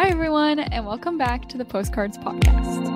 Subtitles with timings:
[0.00, 2.86] Hi, everyone, and welcome back to the Postcards Podcast.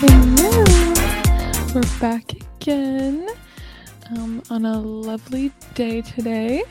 [0.00, 0.64] Hello.
[1.74, 3.28] We're back again
[4.08, 6.62] um, on a lovely day today.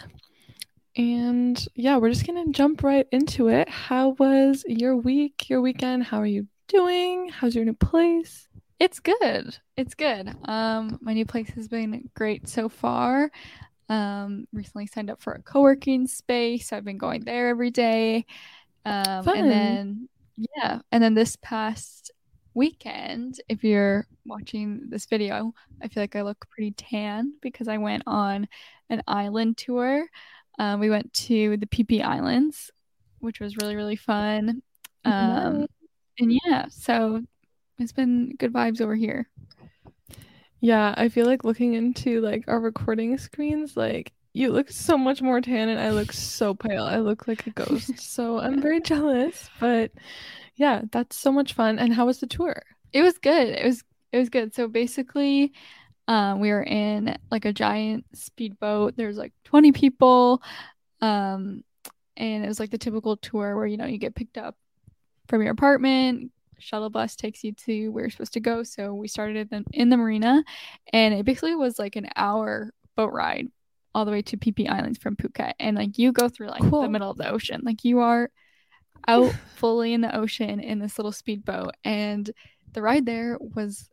[0.96, 3.70] And yeah, we're just going to jump right into it.
[3.70, 6.04] How was your week, your weekend?
[6.04, 7.30] How are you doing?
[7.30, 8.48] How's your new place?
[8.80, 9.56] It's good.
[9.78, 10.34] It's good.
[10.46, 13.30] Um, my new place has been great so far.
[13.90, 16.72] Um, recently signed up for a co-working space.
[16.72, 18.26] I've been going there every day.
[18.86, 19.38] Um, Fun.
[19.38, 20.10] and then
[20.56, 22.12] yeah, and then this past
[22.54, 27.78] weekend, if you're watching this video, I feel like I look pretty tan because I
[27.78, 28.48] went on
[28.90, 30.06] an island tour.
[30.60, 32.72] Um, we went to the Phi Phi Islands,
[33.20, 34.62] which was really really fun.
[35.04, 35.68] Um, Nice.
[36.20, 37.24] and yeah, so
[37.80, 39.28] it's been good vibes over here.
[40.62, 45.22] Yeah, I feel like looking into like our recording screens, like you look so much
[45.22, 46.84] more tan and I look so pale.
[46.84, 48.00] I look like a ghost.
[48.00, 49.50] so I'm very jealous.
[49.60, 49.92] But
[50.56, 51.80] yeah, that's so much fun.
[51.80, 52.62] And how was the tour?
[52.94, 53.50] It was good.
[53.50, 54.54] It was it was good.
[54.54, 55.54] So basically,
[56.08, 58.98] um, we were in like a giant speedboat.
[58.98, 60.42] There's like 20 people,
[61.02, 61.64] um,
[62.18, 64.56] and it was like the typical tour where you know you get picked up
[65.28, 66.32] from your apartment.
[66.60, 68.64] Shuttle bus takes you to where you're supposed to go.
[68.64, 70.44] So we started in, in the marina,
[70.94, 73.48] and it basically was like an hour boat ride
[73.96, 76.62] all the way to Phi Phi Islands from Phuket, and like you go through like
[76.62, 76.84] Cool.
[76.84, 78.30] the middle of the ocean, like you are
[79.08, 82.30] out fully in the ocean in this little speedboat, and
[82.74, 83.90] the ride there was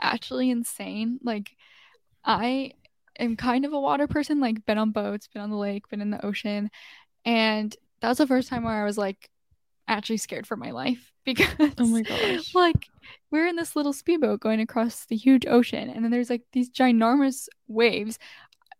[0.00, 1.18] actually insane.
[1.22, 1.54] Like
[2.24, 2.72] I
[3.18, 6.00] am kind of a water person, like been on boats, been on the lake, been
[6.00, 6.70] in the ocean,
[7.24, 9.29] and that was the first time where I was like
[9.90, 12.54] actually scared for my life because Oh my gosh.
[12.54, 12.86] like
[13.30, 16.70] we're in this little speedboat going across the huge ocean and then there's like these
[16.70, 18.18] ginormous waves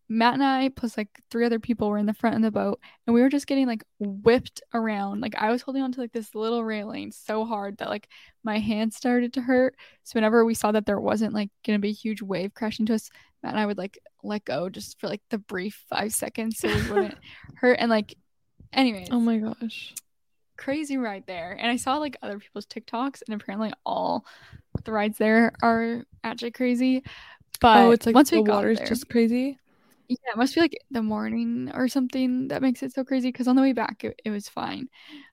[0.09, 2.79] matt and i plus like three other people were in the front of the boat
[3.05, 6.35] and we were just getting like whipped around like i was holding onto like this
[6.35, 8.09] little railing so hard that like
[8.43, 11.89] my hands started to hurt so whenever we saw that there wasn't like gonna be
[11.89, 13.09] a huge wave crashing to us
[13.41, 16.67] matt and i would like let go just for like the brief five seconds so
[16.67, 17.17] we wouldn't
[17.55, 18.15] hurt and like
[18.73, 19.93] anyways Oh my gosh.
[20.61, 21.57] Crazy ride there.
[21.59, 24.25] And I saw like other people's TikToks, and apparently all
[24.83, 27.03] the rides there are actually crazy.
[27.59, 29.57] But oh, it's like once the we got water's there, just crazy.
[30.07, 33.29] yeah, it must be like the morning or something that makes it so crazy.
[33.29, 34.87] Because on the way back, it, it was fine.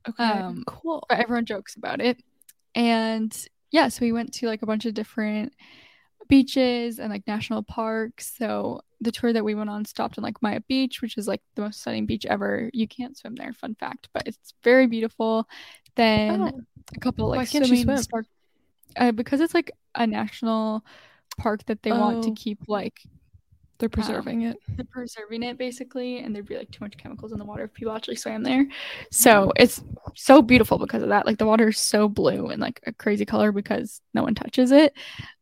[0.09, 0.25] Okay.
[0.25, 1.05] Um, cool.
[1.09, 2.22] But everyone jokes about it.
[2.75, 3.37] And
[3.71, 5.53] yeah, so we went to like a bunch of different
[6.28, 8.34] beaches and like national parks.
[8.37, 11.43] So the tour that we went on stopped in like Maya Beach, which is like
[11.55, 12.71] the most stunning beach ever.
[12.72, 15.49] You can't swim there, fun fact, but it's very beautiful.
[15.97, 16.61] Then Oh,
[16.97, 18.25] a couple like swimming swim?
[18.97, 20.84] uh, because it's like a national
[21.39, 22.34] park that they want to Oh.
[22.37, 23.00] keep like
[23.78, 24.56] they're preserving it.
[24.77, 27.72] they're preserving it basically and there'd be like too much chemicals in the water if
[27.75, 28.66] people actually swam there
[29.12, 29.81] so it's
[30.16, 33.25] so beautiful because of that like the water is so blue and like a crazy
[33.25, 34.95] color because no one touches it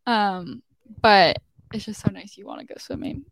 [0.06, 0.62] um
[1.02, 1.38] but
[1.72, 3.24] it's just so nice you want to go swimming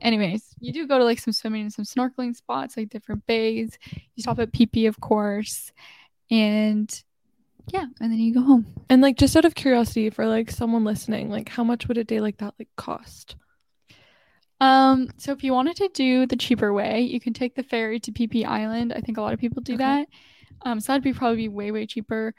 [0.00, 3.78] anyways you do go to like some swimming and some snorkeling spots like different bays
[4.14, 5.72] you stop at Phi Phi of course
[6.30, 7.02] and
[7.72, 10.84] yeah and then you go home And like just out of curiosity for like someone
[10.84, 13.36] listening, like how much would a day like that like cost?
[14.60, 17.98] Um, so if you wanted to do the cheaper way, you can take the ferry
[18.00, 18.92] to Phi Phi Island.
[18.92, 19.78] I think a lot of people do Okay.
[19.78, 20.08] that.
[20.62, 22.34] Um, so that'd be probably way, way cheaper.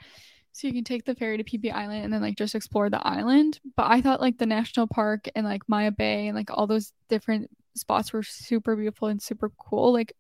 [0.54, 2.90] So you can take the ferry to Phi Phi Island and then like just explore
[2.90, 3.60] the island.
[3.76, 6.94] But I thought like the national park and like Maya Bay and like all those
[7.10, 9.92] different spots were super beautiful and super cool.
[9.92, 10.14] Like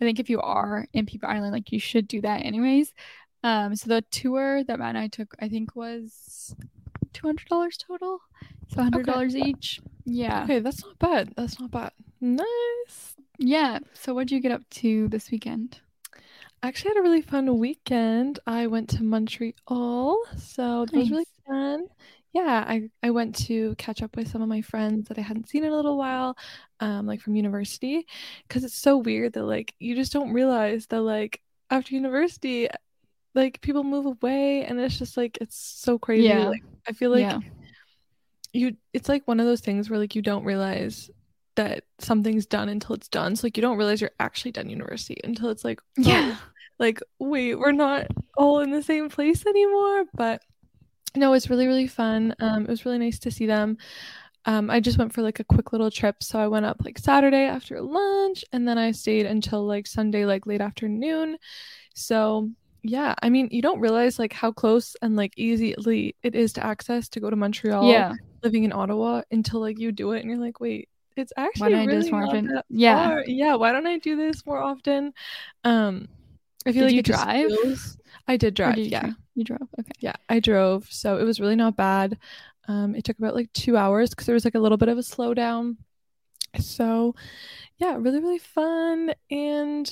[0.00, 2.92] I think if you are in Phi Phi Island, like you should do that anyways.
[3.42, 6.54] Um, so the tour that Matt and I took, I think was
[7.12, 8.20] two hundred dollars total.
[8.68, 9.80] So hundred dollars each.
[10.04, 10.44] Yeah.
[10.44, 11.32] Okay, that's not bad.
[11.36, 11.92] That's not bad.
[12.20, 13.16] Nice.
[13.38, 13.78] Yeah.
[13.94, 15.80] So what'd you get up to this weekend?
[16.62, 18.40] I actually had a really fun weekend.
[18.46, 21.86] I went to Montreal, so that was really fun.
[22.32, 25.48] Yeah, I, I went to catch up with some of my friends that I hadn't
[25.48, 26.36] seen in a little while,
[26.80, 28.06] um, like from university,
[28.46, 31.40] because it's so weird that like you just don't realize that like
[31.70, 32.68] after university,
[33.34, 36.28] like people move away, and it's just like it's so crazy.
[36.28, 36.48] Yeah.
[36.48, 37.38] Like I feel like yeah.
[38.52, 41.10] you it's like one of those things where like you don't realize
[41.58, 43.36] that something's done until it's done.
[43.36, 46.36] So like you don't realize you're actually done university until it's like oh, Yeah.
[46.78, 48.06] like wait, we're not
[48.36, 50.04] all in the same place anymore.
[50.14, 50.40] But
[51.14, 52.34] no, it's really really fun.
[52.40, 53.76] Um, it was really nice to see them.
[54.44, 56.22] Um, I just went for like a quick little trip.
[56.22, 60.24] So I went up like Saturday after lunch, and then I stayed until like Sunday,
[60.24, 61.36] like late afternoon.
[61.94, 62.50] So
[62.82, 66.64] yeah, I mean, you don't realize like how close and like easily it is to
[66.64, 68.14] access to go to Montreal Yeah.
[68.44, 71.68] living in Ottawa until like you do it and you're like, wait, it's actually why
[71.70, 72.60] don't really I do this more often?
[72.70, 73.08] Yeah.
[73.08, 73.24] far.
[73.26, 75.12] Yeah, why don't I do this more often?
[75.64, 76.08] Um
[76.66, 77.48] I feel Did like you drive?
[77.48, 79.00] feels- I did drive, you yeah.
[79.00, 79.14] drive?
[79.34, 79.68] You drove.
[79.80, 79.92] Okay.
[80.00, 82.18] Yeah, I drove, so it was really not bad.
[82.66, 84.98] Um, it took about like two hours because there was like a little bit of
[84.98, 85.76] a slowdown.
[86.58, 87.14] So,
[87.78, 89.14] yeah, really, really fun.
[89.30, 89.90] And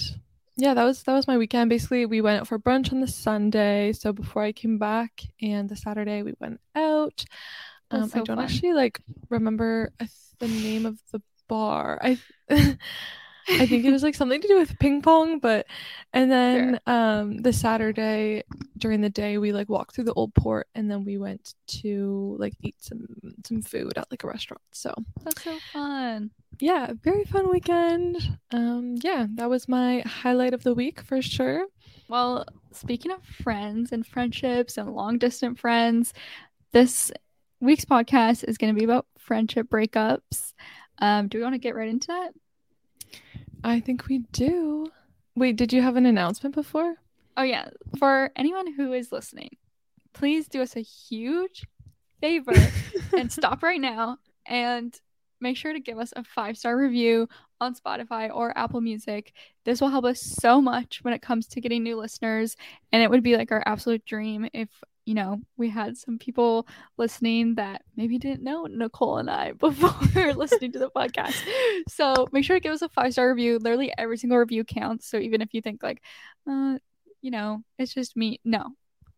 [0.57, 1.71] yeah, that was that was my weekend.
[1.71, 3.93] Basically, we went out for brunch on the Sunday.
[3.93, 7.25] So before I came back, and the Saturday we went out.
[7.91, 8.45] Um, so I don't fun.
[8.45, 9.01] actually like
[9.31, 9.93] remember
[10.39, 11.99] the name of the bar.
[12.03, 12.19] I
[13.49, 15.67] I think it was like something to do with ping pong, but
[16.13, 18.43] and then um the Saturday
[18.79, 22.37] during the day we like walked through the old port and then we went to
[22.41, 23.07] like eat some
[23.47, 24.63] some food at like a restaurant.
[24.73, 24.93] So
[25.23, 26.31] That's so fun.
[26.59, 28.17] yeah, very fun weekend.
[28.51, 31.67] Um yeah, that was my highlight of the week for sure.
[32.09, 36.13] Well, speaking of friends and friendships and long distance friends,
[36.73, 37.13] this
[37.61, 40.53] week's podcast is going to be about friendship breakups.
[40.99, 42.33] Um, do we want to get right into that?
[43.65, 44.91] I think we do.
[45.35, 46.97] Wait, did you have an announcement before?
[47.37, 47.69] Oh, yeah.
[47.99, 49.51] For anyone who is listening,
[50.13, 51.67] please do us a huge
[52.21, 52.55] favor
[53.17, 54.99] and stop right now and
[55.41, 57.29] make sure to give us a five star review
[57.61, 59.33] on Spotify or Apple Music.
[59.65, 62.57] This will help us so much when it comes to getting new listeners.
[62.93, 64.69] And it would be like our absolute dream if,
[65.07, 66.67] you know, we had some people
[66.99, 71.37] listening that maybe didn't know Nicole and I before listening to the podcast.
[71.89, 73.59] So make sure to give us a five star review.
[73.59, 75.09] Literally every single review counts.
[75.09, 76.03] So even if you think like,
[76.51, 76.79] uh,
[77.23, 78.67] you know, it's just me, no,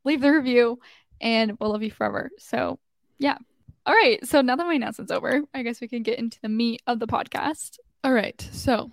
[0.04, 0.78] leave the review
[1.20, 2.30] and we'll love you forever.
[2.38, 2.78] So
[3.18, 3.38] yeah.
[3.86, 4.24] All right.
[4.26, 7.00] So now that my announcement's over, I guess we can get into the meat of
[7.00, 7.78] the podcast.
[8.04, 8.90] All right, so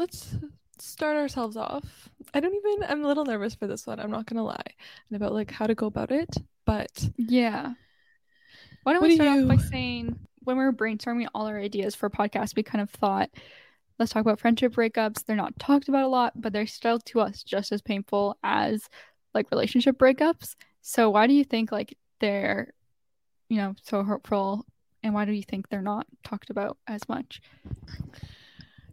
[0.00, 0.34] let's
[0.82, 2.08] start ourselves off.
[2.34, 4.74] I don't even, I'm a little nervous for this one, I'm not gonna lie,
[5.08, 7.74] and about like how to go about it, but Yeah.
[8.82, 11.94] Why don't we do start off by saying when we were brainstorming all our ideas
[11.94, 13.30] for podcasts, we kind of thought,
[13.98, 15.24] let's talk about friendship breakups.
[15.24, 18.88] They're not talked about a lot, but they're still to us just as painful as
[19.34, 20.56] like relationship breakups.
[20.80, 22.74] So why do you think like they're,
[23.48, 24.66] you know, so hurtful?
[25.04, 27.40] And why do you think they're not talked about as much?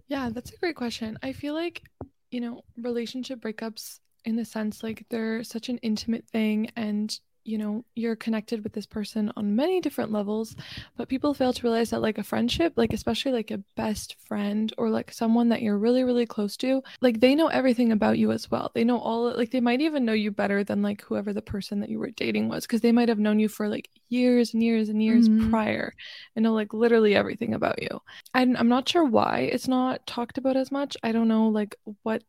[0.10, 1.18] Yeah, that's a great question.
[1.24, 1.84] I feel like,
[2.32, 7.58] you know, relationship breakups, in the sense like they're such an intimate thing, and you
[7.58, 10.56] know, you're connected with this person on many different levels,
[10.98, 14.72] but people fail to realize that, like, a friendship, like, especially like a best friend
[14.78, 18.32] or like someone that you're really, really close to, like, they know everything about you
[18.32, 18.72] as well.
[18.76, 21.80] They know all, like, they might even know you better than like whoever the person
[21.80, 24.62] that you were dating was, because they might have known you for like years and
[24.62, 25.50] years and years Mhm.
[25.50, 25.94] prior
[26.36, 28.02] and know like literally everything about you.
[28.34, 30.98] I'm, I'm not sure why it's not talked about as much.
[31.04, 32.24] I don't know, like, what,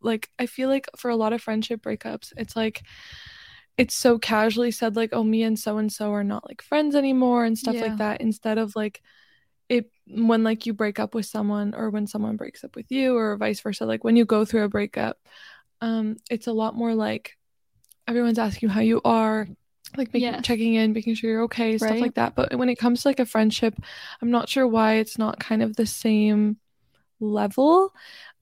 [0.00, 2.82] like, I feel like for a lot of friendship breakups, it's like,
[3.80, 6.94] it's so casually said like oh me and so and so are not like friends
[6.94, 7.82] anymore and stuff Yeah.
[7.82, 9.00] like that instead of like
[9.68, 13.16] it when like you break up with someone or when someone breaks up with you
[13.16, 15.18] or vice versa like when you go through a breakup
[15.80, 17.36] um it's a lot more like
[18.08, 19.46] everyone's asking you how you are
[19.96, 20.44] like making Yes.
[20.44, 22.00] checking in making sure you're okay stuff Right.
[22.02, 23.74] like that but when it comes to like a friendship
[24.20, 26.58] i'm not sure why it's not kind of the same
[27.20, 27.92] level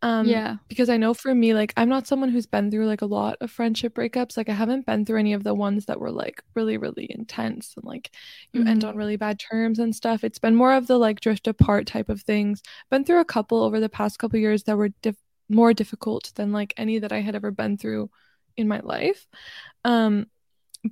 [0.02, 0.56] um yeah.
[0.68, 3.38] because I know for me, like I'm not someone who's been through like a lot
[3.40, 4.36] of friendship breakups.
[4.36, 7.74] Like I haven't been through any of the ones that were like really, really intense
[7.76, 8.10] and like
[8.52, 8.96] you end on Mhm.
[8.96, 10.24] really bad terms and stuff.
[10.24, 12.62] It's been more of the like drift apart type of things.
[12.90, 15.16] Been through a couple over the past couple years that were diff-
[15.48, 18.10] more difficult than like any that I had ever been through
[18.56, 19.26] in my life.
[19.84, 20.26] Um,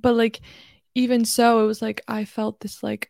[0.01, 0.41] but like
[0.95, 3.09] even so, it was like I felt this like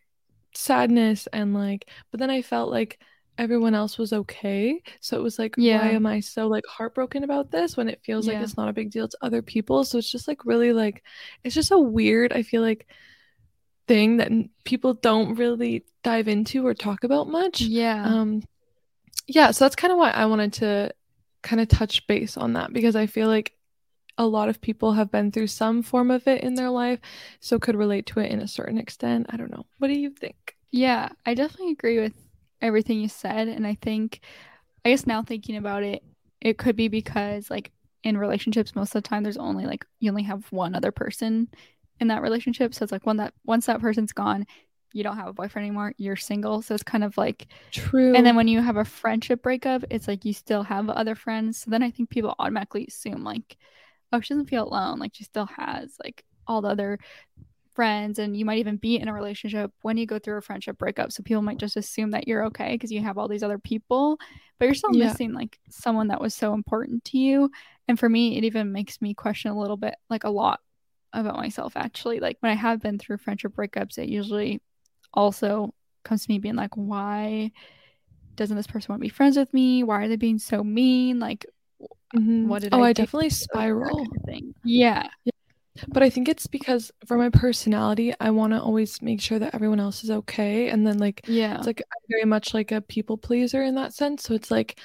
[0.54, 3.00] sadness and like, but then I felt like
[3.38, 4.82] everyone else was okay.
[5.00, 5.78] So it was like, Yeah.
[5.80, 8.72] why am I so like heartbroken about this when it feels like it's not a
[8.74, 9.84] big deal to other people?
[9.84, 11.02] So it's just like really like,
[11.44, 12.86] it's just a weird, I feel like,
[13.86, 14.30] thing that
[14.64, 17.62] people don't really dive into or talk about much.
[17.62, 18.04] Yeah.
[18.04, 18.42] Um,
[19.26, 20.92] yeah, so that's kind of why I wanted to
[21.42, 23.52] kind of touch base on that because I feel like
[24.18, 26.98] a lot of people have been through some form of it in their life,
[27.40, 29.26] so could relate to it in a certain extent.
[29.30, 29.64] I don't know.
[29.78, 30.56] What do you think?
[30.70, 32.12] Yeah, I definitely agree with
[32.60, 33.48] everything you said.
[33.48, 34.20] And I think,
[34.84, 36.02] I guess now thinking about it,
[36.40, 37.72] it could be because, like,
[38.04, 41.48] in relationships, most of the time, there's only like, you only have one other person
[42.00, 42.74] in that relationship.
[42.74, 44.46] So it's like, when that, once that person's gone,
[44.92, 46.62] you don't have a boyfriend anymore, you're single.
[46.62, 48.14] So it's kind of like, True.
[48.14, 51.58] and then when you have a friendship breakup, it's like you still have other friends.
[51.58, 53.56] So then I think people automatically assume, like,
[54.12, 54.98] oh, she doesn't feel alone.
[54.98, 56.98] Like, she still has, like, all the other
[57.78, 60.76] friends and you might even be in a relationship when you go through a friendship
[60.78, 63.58] breakup so people might just assume that you're okay because you have all these other
[63.58, 64.18] people
[64.58, 65.12] but you're still Yeah.
[65.12, 67.50] missing like someone that was so important to you
[67.86, 70.58] and for me it even makes me question a little bit like a lot
[71.12, 74.60] about myself actually like when i have been through friendship breakups it usually
[75.14, 75.72] also
[76.04, 77.50] comes to me being like, why
[78.36, 79.82] doesn't this person want to be friends with me?
[79.82, 81.18] Why are they being so mean?
[81.18, 81.46] Like,
[82.14, 82.48] Mhm.
[82.48, 83.98] what did Oh, I I definitely spiral.
[83.98, 84.54] kind of thing.
[84.64, 85.08] Yeah.
[85.88, 89.54] But I think it's because for my personality, I want to always make sure that
[89.54, 90.68] everyone else is okay.
[90.70, 91.56] And then, like, Yeah.
[91.56, 94.22] it's like I'm very much like a people pleaser in that sense.
[94.24, 94.80] So it's like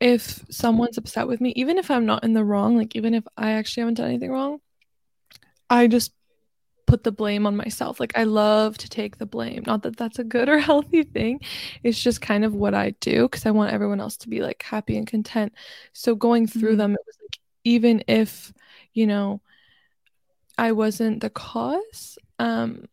[0.00, 3.24] if someone's upset with me, even if I'm not in the wrong, like, even if
[3.36, 4.60] I actually haven't done anything wrong,
[5.68, 6.12] I just
[6.86, 8.00] put the blame on myself.
[8.00, 9.64] Like, I love to take the blame.
[9.66, 11.40] Not that that's a good or healthy thing.
[11.84, 14.62] It's just kind of what I do because I want everyone else to be like
[14.62, 15.54] happy and content.
[15.92, 16.78] So going through Mhm.
[16.78, 18.52] them, it was like, even if,
[18.94, 19.42] you know,
[20.60, 22.86] I wasn't the cause, um,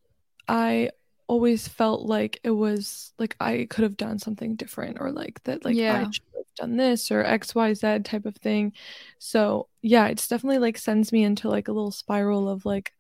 [0.47, 0.91] I
[1.27, 5.65] always felt like it was like I could have done something different or like that
[5.65, 5.99] like yeah.
[6.07, 8.73] I should have done this or XYZ type of thing.
[9.19, 12.93] So yeah, it's definitely like sends me into like a little spiral of like,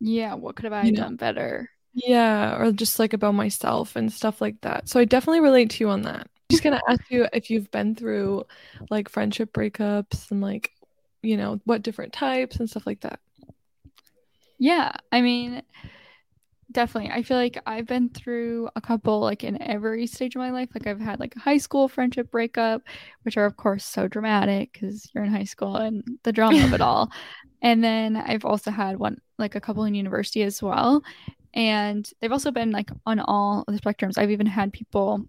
[0.00, 0.34] Yeah.
[0.34, 1.70] What could have I you know, done better?
[1.94, 4.88] yeah, or just like about myself and stuff like that.
[4.88, 6.28] So I definitely relate to you on that.
[6.50, 8.44] Just gonna ask you if you've been through
[8.90, 10.72] like friendship breakups and like,
[11.22, 13.20] you know, what different types and stuff like that.
[14.58, 14.92] Yeah.
[15.12, 15.62] I mean,
[16.72, 17.10] definitely.
[17.10, 20.70] I feel like I've been through a couple like in every stage of my life.
[20.74, 22.82] Like I've had like a high school friendship breakup,
[23.22, 26.72] which are of course so dramatic because you're in high school and the drama of
[26.72, 27.10] it all.
[27.62, 31.02] And then I've also had one like a couple in university as well.
[31.54, 34.18] And they've also been like on all the spectrums.
[34.18, 35.22] I've even had people,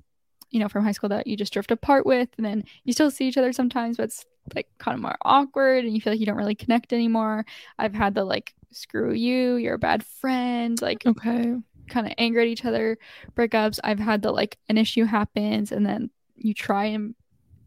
[0.51, 3.11] you know, from high school that you just drift apart with, and then you still
[3.11, 6.19] see each other sometimes, but it's like kind of more awkward and you feel like
[6.19, 7.45] you don't really connect anymore.
[7.79, 11.57] I've had the like, screw you, you're a bad friend, like Okay.
[11.89, 12.97] kind of angry at each other
[13.37, 13.79] breakups.
[13.83, 17.15] I've had the like an issue happens and then you try and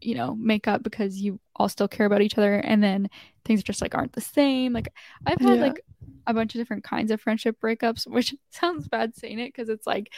[0.01, 3.09] you know make up because you all still care about each other and then
[3.45, 4.73] things just like aren't the same.
[4.73, 4.89] Like
[5.25, 5.61] I've had Yeah.
[5.61, 5.81] like
[6.27, 9.87] a bunch of different kinds of friendship breakups, which sounds bad saying it because it's
[9.87, 10.11] like,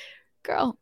[0.43, 0.77] girl,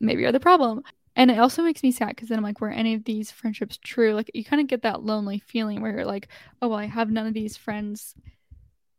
[0.00, 0.82] maybe you're the problem.
[1.16, 3.78] And it also makes me sad because then I'm like, were any of these friendships
[3.78, 4.14] true?
[4.14, 6.28] Like you kind of get that lonely feeling where you're like,
[6.62, 8.14] oh well, I have none of these friends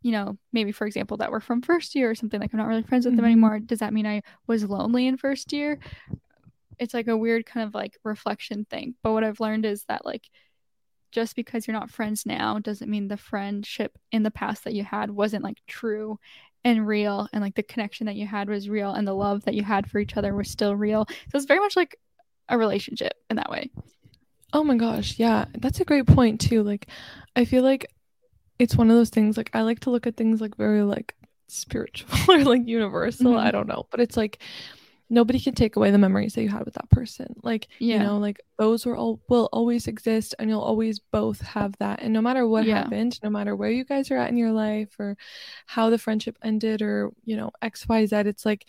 [0.01, 2.67] you know, maybe for example, that were from first year or something, like I'm not
[2.67, 3.31] really friends with them Mhm.
[3.31, 3.59] anymore.
[3.59, 5.79] Does that mean I was lonely in first year?
[6.79, 8.95] It's like a weird kind of like reflection thing.
[9.03, 10.29] But what I've learned is that like
[11.11, 14.83] just because you're not friends now doesn't mean the friendship in the past that you
[14.83, 16.17] had wasn't like true
[16.63, 19.53] and real and like the connection that you had was real and the love that
[19.53, 21.05] you had for each other was still real.
[21.29, 21.97] So it's very much like
[22.49, 23.69] a relationship in that way.
[24.53, 26.63] Oh my gosh, yeah, that's a great point too.
[26.63, 26.87] Like,
[27.35, 27.87] I feel like
[28.59, 29.37] it's one of those things.
[29.37, 31.15] Like, I like to look at things like very like
[31.47, 33.33] spiritual or like universal.
[33.33, 33.39] Mhm.
[33.39, 34.39] I don't know, but it's like
[35.09, 37.35] nobody can take away the memories that you had with that person.
[37.43, 41.75] Like, you know, like those will all will always exist, and you'll always both have
[41.79, 42.01] that.
[42.01, 42.75] And no matter what Yeah.
[42.83, 45.17] happened, no matter where you guys are at in your life or
[45.65, 48.65] how the friendship ended, or you know X Y Z, it's like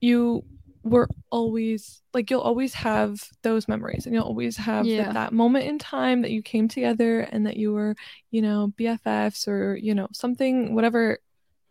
[0.00, 0.44] you
[0.86, 5.04] were always like you'll always have those memories and you'll always have Yeah.
[5.04, 7.94] that, that moment in time that you came together and that you were
[8.30, 11.18] you know bffs or you know something whatever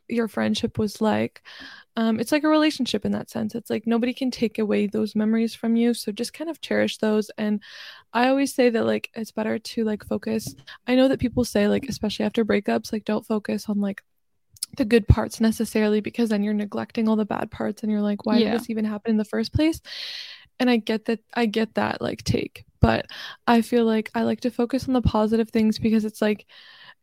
[0.08, 1.42] your friendship was like.
[1.98, 3.56] Um, it's like a relationship in that sense.
[3.56, 5.96] It's like nobody can take away those memories from you.
[5.96, 7.32] So just kind of cherish those.
[7.40, 7.60] And
[8.14, 10.54] i always say that like it's better to like focus.
[10.86, 14.04] I know that people say like especially after breakups like don't focus on like
[14.78, 18.26] the good parts necessarily because then you're neglecting all the bad parts and you're like
[18.26, 18.52] why Yeah.
[18.52, 19.80] did this even happen in the first place
[20.60, 23.06] and i get that i get that like take but
[23.48, 26.46] i feel like i like to focus on the positive things because it's like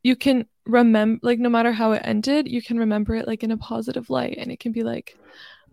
[0.02, 3.50] you can remember like no matter how it ended you can remember it like in
[3.50, 5.16] a positive light and it can be like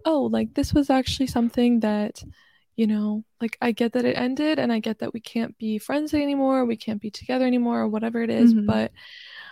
[0.06, 2.24] oh like this was actually something that
[2.76, 5.78] you know like i get that it ended and i get that we can't be
[5.78, 8.66] friends anymore we can't be together anymore or whatever it is, Mhm.
[8.66, 8.92] but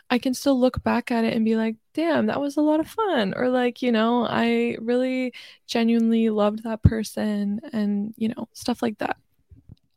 [0.10, 2.80] i can still look back at it and be like damn that was a lot
[2.80, 5.34] of fun or like you know i really
[5.68, 9.18] genuinely loved that person and you know stuff like that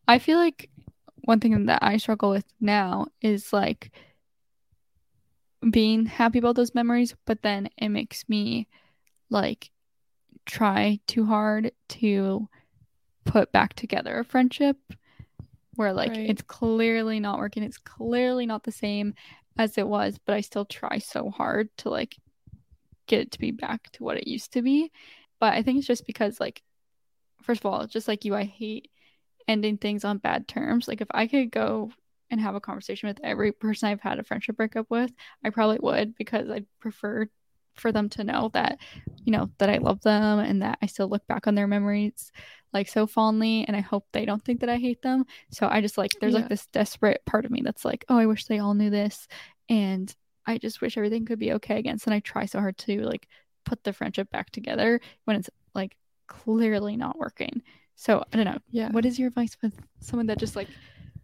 [0.08, 0.68] I feel like
[1.22, 3.92] one thing that I struggle with now is like
[5.70, 8.66] being happy about those memories, but then it makes me
[9.28, 9.70] like
[10.46, 12.48] try too hard to
[13.24, 14.76] put back together a friendship
[15.76, 16.30] where like Right.
[16.30, 17.62] it's clearly not working.
[17.62, 19.14] It's clearly not the same
[19.58, 22.16] as it was, but I still try so hard to like
[23.06, 24.90] get it to be back to what it used to be.
[25.38, 26.62] But I think it's just because like
[27.42, 28.90] first of all, just like you, I hate
[29.48, 30.86] ending things on bad terms.
[30.86, 31.90] Like if I could go
[32.30, 35.12] and have a conversation with every person I've had a friendship breakup with,
[35.44, 37.28] I probably would because I'd prefer
[37.74, 38.78] for them to know that,
[39.24, 42.32] you know, that I love them and that I still look back on their memories
[42.72, 45.24] like so fondly and I hope they don't think that I hate them.
[45.50, 46.40] So I just like there's Yeah.
[46.40, 49.26] like this desperate part of me that's like, oh, I wish they all knew this
[49.68, 50.14] and
[50.46, 51.98] I just wish everything could be okay again.
[51.98, 53.28] So I try so hard to like
[53.64, 55.96] put the friendship back together when it's like
[56.28, 57.62] clearly not working.
[57.96, 58.58] So I don't know.
[58.70, 58.90] Yeah.
[58.92, 60.68] What is your advice with someone that just like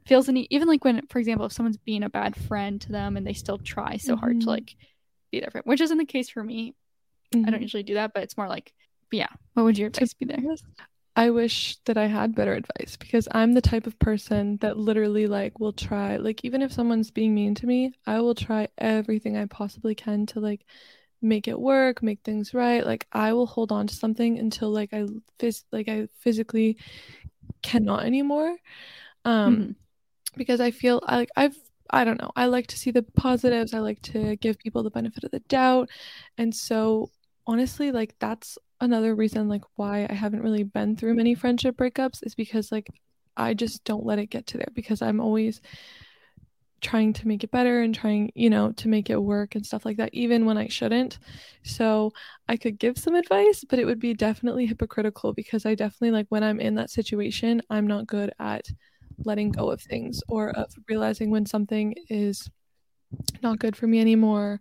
[0.04, 3.16] feels any even like when, for example, if someone's being a bad friend to them
[3.16, 4.40] and they still try so hard Mhm.
[4.42, 4.76] to like
[5.30, 6.74] be friend, which isn't the case for me.
[7.34, 7.62] I don't Mhm.
[7.62, 8.72] usually do that, but it's more like,
[9.10, 9.28] yeah.
[9.54, 10.38] What would your advice be there?
[11.16, 15.26] I wish that I had better advice because I'm the type of person that literally
[15.26, 19.36] like will try like even if someone's being mean to me, I will try everything
[19.36, 20.66] I possibly can to like
[21.22, 22.84] make it work, make things right.
[22.84, 25.06] Like I will hold on to something until like I
[25.38, 26.76] phys- like I physically
[27.62, 28.54] cannot anymore.
[29.24, 29.74] Um Mhm.
[30.36, 31.56] because I feel like I've
[31.90, 32.30] I don't know.
[32.36, 33.74] I like to see the positives.
[33.74, 35.90] I like to give people the benefit of the doubt.
[36.38, 37.10] And so
[37.46, 42.20] honestly, like that's another reason like why I haven't really been through many friendship breakups
[42.22, 42.88] is because like
[43.36, 45.60] I just don't let it get to there because I'm always
[46.82, 49.84] trying to make it better and trying, you know, to make it work and stuff
[49.84, 51.18] like that even when I shouldn't.
[51.64, 52.12] So
[52.48, 56.26] I could give some advice, but it would be definitely hypocritical because I definitely like
[56.28, 58.66] when I'm in that situation, I'm not good at
[59.24, 62.48] letting go of things or of realizing when something is
[63.42, 64.60] not good for me anymore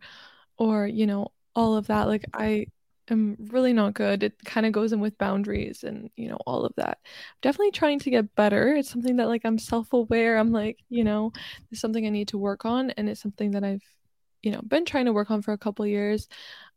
[0.58, 2.66] or you know all of that like i
[3.10, 4.24] am really not good.
[4.24, 6.98] It kind of goes in with boundaries and you know all of that.
[7.06, 8.76] I'm definitely trying to get better.
[8.76, 10.38] It's something that like i'm self-aware.
[10.38, 11.32] I'm like you know
[11.72, 13.84] it's something i need to work on and it's something that i've
[14.42, 16.28] you know been trying to work on for a couple years.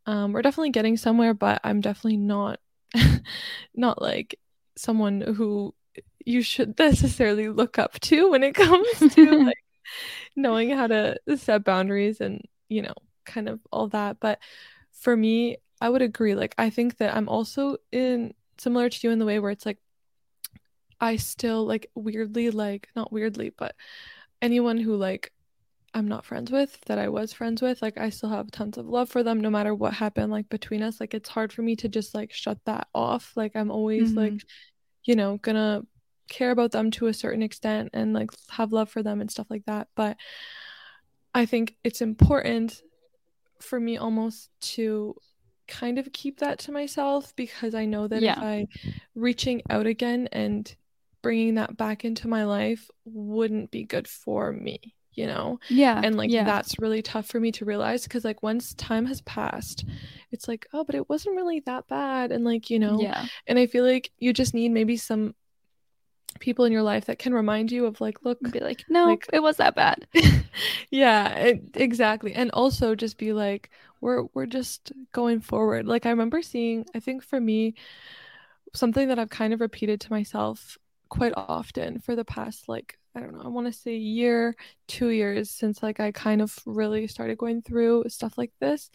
[0.05, 2.59] Um we're definitely getting somewhere but i'm definitely not
[3.75, 4.39] not like
[4.77, 5.73] someone who
[6.25, 9.57] you should necessarily look up to when it comes to like
[10.35, 12.93] knowing how to set boundaries and you know
[13.25, 14.19] kind of all that.
[14.19, 14.39] But
[14.93, 16.35] for me i would agree.
[16.35, 19.65] Like i think that i'm also in similar to you in the way where it's
[19.65, 19.79] like
[20.99, 23.75] i still like weirdly like not weirdly but
[24.41, 25.31] anyone who like
[25.93, 28.85] i'm not friends with that i was friends with like i still have tons of
[28.85, 30.99] love for them no matter what happened like between us.
[30.99, 33.31] Like it's hard for me to just like shut that off.
[33.35, 34.43] Like i'm always like Mhm.
[35.05, 35.83] you know gonna
[36.29, 39.47] care about them to a certain extent and like have love for them and stuff
[39.49, 40.15] like that but
[41.33, 42.81] i think it's important
[43.61, 45.15] for me almost to
[45.67, 48.33] kind of keep that to myself because i know that Yeah.
[48.37, 48.67] if i
[49.15, 50.73] reaching out again and
[51.21, 54.79] bringing that back into my life wouldn't be good for me
[55.13, 55.99] you know Yeah.
[56.03, 56.43] and like yeah.
[56.45, 59.83] that's really tough for me to realize because like once time has passed
[60.31, 63.25] it's like oh but it wasn't really that bad and like you know Yeah.
[63.45, 65.35] and i feel like you just need maybe some
[66.39, 69.27] people in your life that can remind you of like look Be like, no, like-
[69.33, 70.07] it was that bad.
[70.91, 72.33] yeah it, exactly.
[72.33, 73.69] And also just be like
[74.01, 75.85] we're we're just going forward.
[75.87, 77.75] Like i remember seeing i think for me
[78.73, 80.77] something that i've kind of repeated to myself
[81.09, 84.55] quite often for the past like i don't know i want to say year
[84.87, 88.89] two years since like i kind of really started going through stuff like this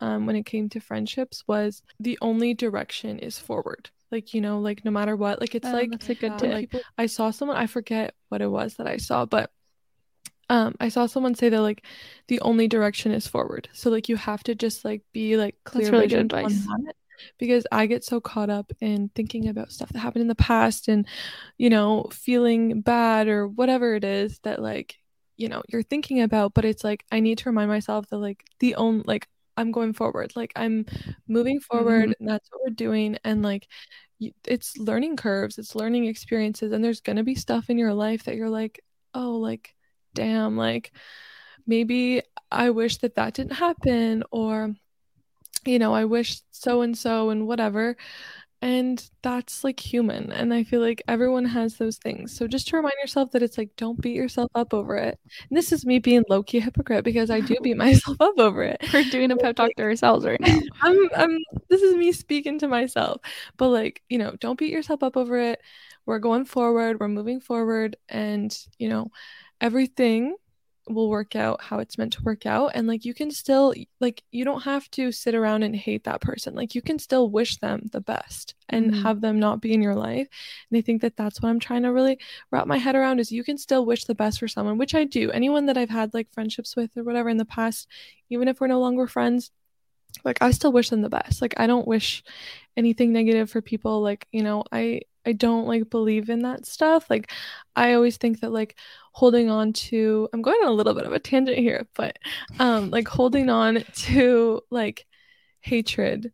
[0.00, 4.60] um, when it came to friendships was the only direction is forward like you know
[4.60, 6.52] like no matter what like it's Oh, like that's a good tip.
[6.52, 9.50] like I saw someone I forget what it was that I saw, but
[10.48, 11.84] um I saw someone say that like
[12.28, 13.68] the only direction is forward.
[13.72, 16.66] So like you have to just like be like clear really good advice.
[17.38, 20.88] Because I get so caught up in thinking about stuff that happened in the past
[20.88, 21.06] and
[21.58, 24.96] you know feeling bad or whatever it is that like
[25.36, 28.44] you know you're thinking about but it's like I need to remind myself that like
[28.60, 30.86] the only like I'm going forward like I'm
[31.26, 32.12] moving forward mm-hmm.
[32.20, 33.66] and that's what we're doing and like
[34.44, 38.36] it's learning curves it's learning experiences and there's gonna be stuff in your life that
[38.36, 38.82] you're like
[39.14, 39.74] oh like
[40.14, 40.92] damn like
[41.66, 44.74] maybe i wish that that didn't happen or
[45.66, 47.96] you know i wish so and so and whatever
[48.66, 52.76] and that's like human and i feel like everyone has those things so just to
[52.76, 56.00] remind yourself that it's like don't beat yourself up over it and this is me
[56.00, 59.54] being low-key hypocrite because i do beat myself up over it We're doing a pep
[59.54, 60.58] talk to ourselves right now.
[60.82, 63.20] I'm I'm this is me speaking to myself.
[63.56, 65.60] But like, you know, don't beat yourself up over it.
[66.06, 69.10] We're going forward, we're moving forward and, you know,
[69.60, 70.36] everything
[70.88, 74.22] will work out how it's meant to work out and like you can still like
[74.30, 76.54] you don't have to sit around and hate that person.
[76.54, 79.02] Like you can still wish them the best and Mhm.
[79.02, 80.28] have them not be in your life.
[80.70, 82.18] And I think that that's what I'm trying to really
[82.50, 85.04] wrap my head around is you can still wish the best for someone, which I
[85.04, 85.30] do.
[85.32, 87.88] Anyone that I've had like friendships with or whatever in the past,
[88.30, 89.50] even if we're no longer friends,
[90.24, 91.42] like I still wish them the best.
[91.42, 92.22] Like I don't wish
[92.76, 94.00] anything negative for people.
[94.02, 97.10] Like, you know, I I don't like believe in that stuff.
[97.10, 97.32] Like
[97.74, 98.78] I always think that like
[99.12, 102.16] holding on to I'm going on a little bit of a tangent here, but
[102.58, 105.06] um like holding on to like
[105.60, 106.32] hatred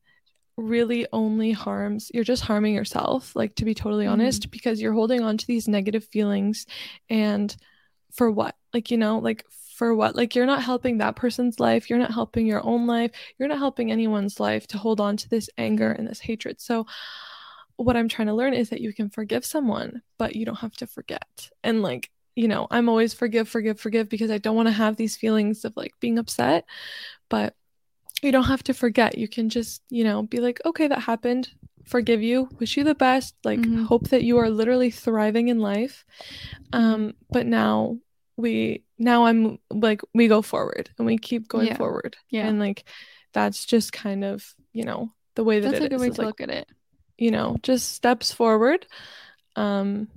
[0.58, 4.12] really only harms you're just harming yourself like to be totally Mhm.
[4.12, 6.66] honest because you're holding on to these negative feelings
[7.08, 7.56] and
[8.12, 11.88] for what like you know like for what like you're not helping that person's life
[11.88, 15.28] you're not helping your own life you're not helping anyone's life to hold on to
[15.30, 16.86] this anger and this hatred so
[17.76, 20.76] what I'm trying to learn is that you can forgive someone, but you don't have
[20.76, 21.50] to forget.
[21.64, 24.96] And like, you know, I'm always forgive, forgive, forgive because I don't want to have
[24.96, 26.64] these feelings of like being upset.
[27.28, 27.54] But
[28.22, 29.18] you don't have to forget.
[29.18, 31.50] You can just, you know, be like, okay, that happened.
[31.84, 32.48] Forgive you.
[32.60, 33.34] Wish you the best.
[33.42, 33.84] Like, Mhm.
[33.86, 36.04] hope that you are literally thriving in life.
[36.72, 37.98] Um, but now
[38.36, 41.76] we now I'm like we go forward and we keep going Yeah.
[41.76, 42.16] forward.
[42.30, 42.46] Yeah.
[42.46, 42.84] And like
[43.32, 46.10] that's just kind of, you know, the way that That's it a good is, way
[46.10, 46.68] to like, look at it.
[47.22, 48.86] You know, just steps forward.
[49.56, 50.08] Um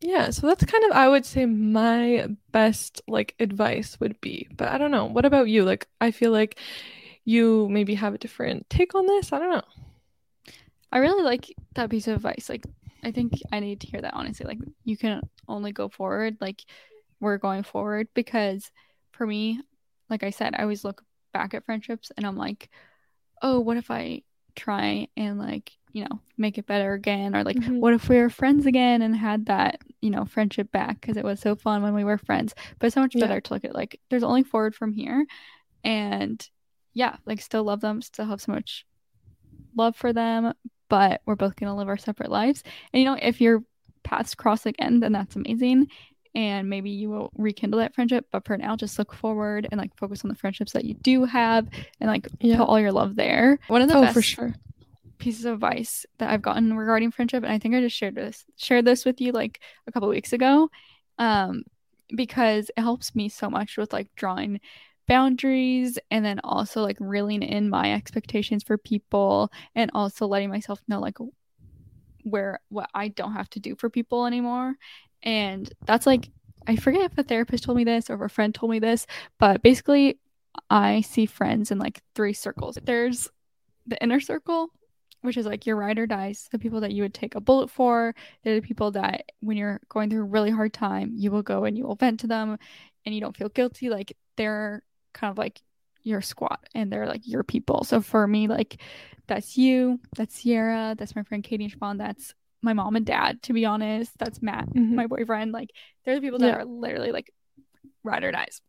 [0.00, 4.48] yeah, so that's kind of I would say my best like advice would be.
[4.56, 5.06] But I don't know.
[5.06, 5.64] What about you?
[5.64, 6.58] Like I feel like
[7.24, 9.32] you maybe have a different take on this.
[9.32, 9.62] I don't know.
[10.90, 12.48] I really like that piece of advice.
[12.48, 12.64] Like,
[13.04, 14.46] I think I need to hear that honestly.
[14.46, 16.38] Like, you can only go forward.
[16.40, 16.64] Like,
[17.20, 18.70] we're going forward because
[19.12, 19.60] for me,
[20.08, 22.70] like I said, I always look back at friendships and I'm like,
[23.42, 24.22] oh, what if I
[24.58, 27.34] try and like, you know, make it better again?
[27.34, 27.80] Or like, Mhm.
[27.80, 31.24] what if we were friends again and had that, you know, friendship back because it
[31.24, 32.54] was so fun when we were friends.
[32.78, 33.26] But it's so much Yeah.
[33.26, 35.26] better to look at like, there's only forward from here.
[35.84, 36.46] And
[36.94, 38.84] yeah, like, still love them, still have so much
[39.76, 40.52] love for them,
[40.88, 42.62] but we're both going to live our separate lives.
[42.92, 43.62] And you know, if your
[44.02, 45.88] paths cross again, then that's amazing.
[46.34, 48.26] And maybe you will rekindle that friendship.
[48.30, 51.24] But for now, just look forward and like focus on the friendships that you do
[51.24, 51.66] have
[52.00, 52.58] and like Yeah.
[52.58, 53.58] put all your love there.
[53.68, 54.54] One of the Oh, best for sure.
[55.18, 58.44] pieces of advice that I've gotten regarding friendship, and I think I just shared this
[58.56, 60.70] shared this with you like a couple weeks ago,
[61.18, 61.64] um,
[62.14, 64.60] because it helps me so much with like drawing
[65.08, 70.80] boundaries and then also like reeling in my expectations for people and also letting myself
[70.86, 71.16] know like
[72.24, 74.74] where what I don't have to do for people anymore.
[75.22, 76.30] And that's like
[76.66, 79.06] I forget if a therapist told me this or if a friend told me this,
[79.38, 80.18] but basically
[80.68, 82.78] I see friends in like three circles.
[82.82, 83.28] There's
[83.86, 84.68] the inner circle,
[85.22, 87.70] which is like your ride or dies, the people that you would take a bullet
[87.70, 88.14] for.
[88.44, 91.64] They're the people that when you're going through a really hard time, you will go
[91.64, 92.58] and you will vent to them
[93.06, 93.88] and you don't feel guilty.
[93.88, 94.82] Like they're
[95.14, 95.62] kind of like
[96.02, 97.84] your squad and they're like your people.
[97.84, 98.80] So for me, like
[99.26, 103.52] that's you, that's Sierra, that's my friend Katie and that's my mom and dad, to
[103.52, 104.12] be honest.
[104.18, 104.94] That's Matt, Mhm.
[104.94, 105.52] my boyfriend.
[105.52, 105.70] Like
[106.04, 106.56] they're the people that Yeah.
[106.56, 107.32] are literally like
[108.02, 108.60] ride or dies.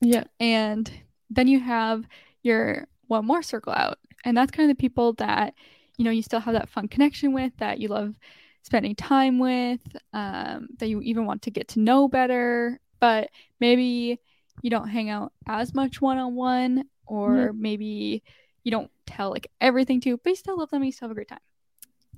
[0.00, 0.24] Yeah.
[0.40, 0.90] And
[1.30, 2.06] then you have
[2.42, 3.98] your one more circle out.
[4.24, 5.54] And that's kind of the people that,
[5.96, 8.18] you know, you still have that fun connection with, that you love
[8.62, 9.80] spending time with,
[10.12, 12.80] um, that you even want to get to know better.
[13.00, 14.20] But maybe
[14.62, 18.22] you don't hang out as much one on one, or maybe
[18.62, 21.12] you don't tell like everything to, but you still love them and you still have
[21.12, 21.40] a great time.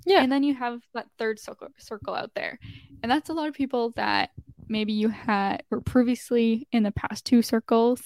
[0.04, 0.22] Yeah.
[0.22, 2.58] And then you have that third circle circle out there.
[3.02, 4.30] And that's a lot of people that
[4.68, 8.02] maybe you had were previously in the past two circles.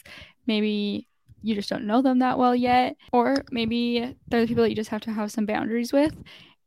[0.47, 1.09] Maybe
[1.43, 2.97] you just don't know them that well yet.
[3.13, 6.15] Or maybe they're the people that you just have to have some boundaries with.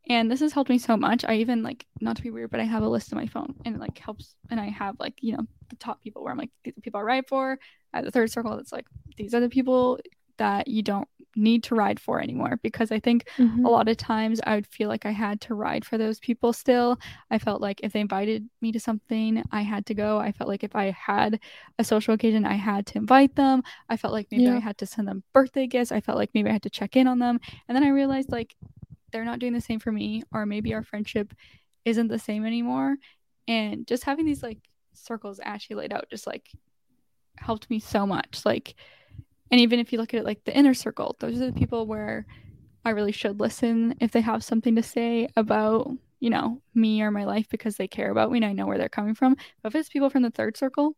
[0.08, 1.24] And this has helped me so much.
[1.24, 3.54] I even like not to be weird, but I have a list on my phone
[3.64, 6.38] and it like helps and I have like, you know, the top people where I'm
[6.38, 7.58] like, these are people I ride for.
[7.94, 10.00] Have the third circle that's like, these are the people
[10.38, 13.64] that you don't need to ride for anymore because I think Mhm.
[13.64, 16.52] a lot of times I would feel like I had to ride for those people
[16.52, 16.98] still.
[17.30, 20.18] I felt like if they invited me to something, I had to go.
[20.18, 21.40] I felt like if I had
[21.78, 23.62] a social occasion, I had to invite them.
[23.88, 24.56] I felt like maybe Yeah.
[24.56, 25.92] I had to send them birthday gifts.
[25.92, 27.40] I felt like maybe I had to check in on them.
[27.68, 28.54] And then I realized like
[29.10, 31.34] they're not doing the same for me, or maybe our friendship
[31.84, 32.96] isn't the same anymore.
[33.48, 34.58] And just having these like
[34.94, 36.50] circles actually laid out just like
[37.38, 38.42] helped me so much.
[38.44, 38.74] Like,
[39.52, 41.86] and even if you look at it like the inner circle, those are the people
[41.86, 42.26] where
[42.84, 45.88] I really should listen if they have something to say about,
[46.18, 48.78] you know, me or my life because they care about me and I know where
[48.78, 49.36] they're coming from.
[49.62, 50.96] But if it's people from the third circle,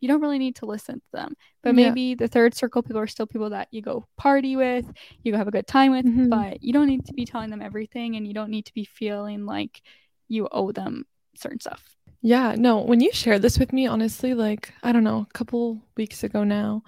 [0.00, 1.34] you don't really need to listen to them.
[1.62, 1.88] But Yeah.
[1.88, 4.90] maybe the third circle people are still people that you go party with,
[5.22, 6.28] you go have a good time with, Mhm.
[6.28, 8.84] but you don't need to be telling them everything and you don't need to be
[8.84, 9.82] feeling like
[10.28, 11.06] you owe them
[11.36, 11.96] certain stuff.
[12.22, 15.80] Yeah, no, when you shared this with me, honestly, like, I don't know, a couple
[15.96, 16.82] weeks ago now,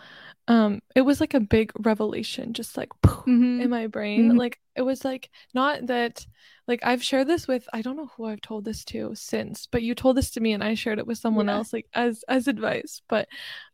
[0.49, 2.91] um, it was like a big revelation, just like
[3.27, 3.63] Mhm.
[3.63, 4.33] in my brain.
[4.33, 4.39] Mhm.
[4.39, 6.27] Like, it was like, not that,
[6.67, 9.83] like, I've shared this with, I don't know who I've told this to since, but
[9.83, 11.57] you told this to me and I shared it with someone Yeah.
[11.57, 13.03] else, like, as, as advice.
[13.09, 13.29] But,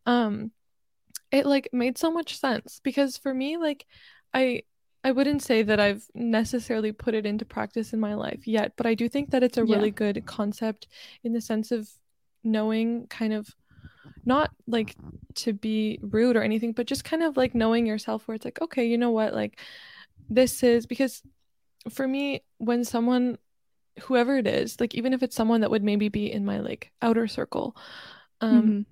[0.06, 0.52] um,
[1.30, 3.86] it like made so much sense because for me, like,
[4.34, 4.62] I,
[5.04, 8.86] I wouldn't say that I've necessarily put it into practice in my life yet, but
[8.86, 9.76] I do think that it's a Yeah.
[9.76, 10.88] really good concept
[11.24, 11.88] in the sense of
[12.44, 13.54] knowing kind of
[14.24, 14.96] not like
[15.36, 18.60] to be rude or anything, but just kind of like knowing yourself where it's like,
[18.62, 19.34] okay, you know what?
[19.34, 19.60] Like,
[20.28, 21.22] this is because
[21.90, 23.38] for me, when someone,
[24.02, 26.92] whoever it is, like, even if it's someone that would maybe be in my like
[27.02, 27.76] outer circle,
[28.40, 28.86] um, Mhm.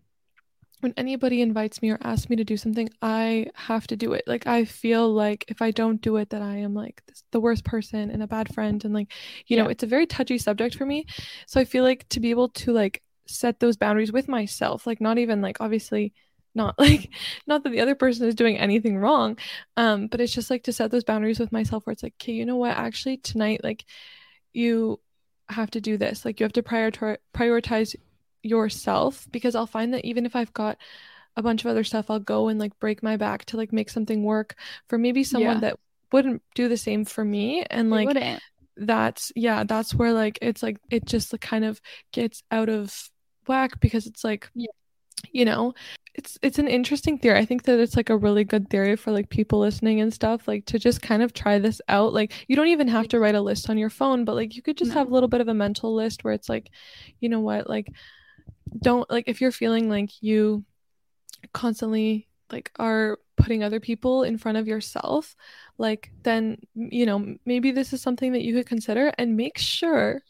[0.80, 4.24] when anybody invites me or asks me to do something, I have to do it.
[4.26, 7.02] Like I feel like if I don't do it, that I am like
[7.32, 9.12] the worst person and a bad friend, and like
[9.46, 9.62] you yeah.
[9.62, 11.06] know, it's a very touchy subject for me.
[11.46, 15.00] So I feel like to be able to like set those boundaries with myself, like
[15.00, 16.12] not even like obviously
[16.54, 17.10] not like
[17.46, 19.36] not that the other person is doing anything wrong
[19.76, 22.32] um but it's just like to set those boundaries with myself where it's like okay
[22.32, 23.84] you know what actually tonight like
[24.54, 24.98] you
[25.50, 27.94] have to do this like you have to prioritize prioritize
[28.46, 30.78] yourself because I'll find that even if I've got
[31.36, 33.90] a bunch of other stuff, I'll go and like break my back to like make
[33.90, 34.54] something work
[34.88, 35.60] for maybe someone yeah.
[35.60, 35.78] that
[36.12, 37.64] wouldn't do the same for me.
[37.68, 38.40] And like
[38.76, 41.80] that's yeah, that's where like it's like it just like, kind of
[42.12, 43.10] gets out of
[43.48, 44.66] whack because it's like yeah.
[45.32, 45.74] you know,
[46.14, 47.38] it's it's an interesting theory.
[47.38, 50.48] I think that it's like a really good theory for like people listening and stuff,
[50.48, 52.12] like to just kind of try this out.
[52.12, 54.62] Like you don't even have to write a list on your phone, but like you
[54.62, 54.98] could just no.
[54.98, 56.70] have a little bit of a mental list where it's like,
[57.20, 57.88] you know what, like
[58.80, 60.64] don't like if you're feeling like you
[61.52, 65.36] constantly like are putting other people in front of yourself
[65.78, 70.22] like then you know maybe this is something that you could consider and make sure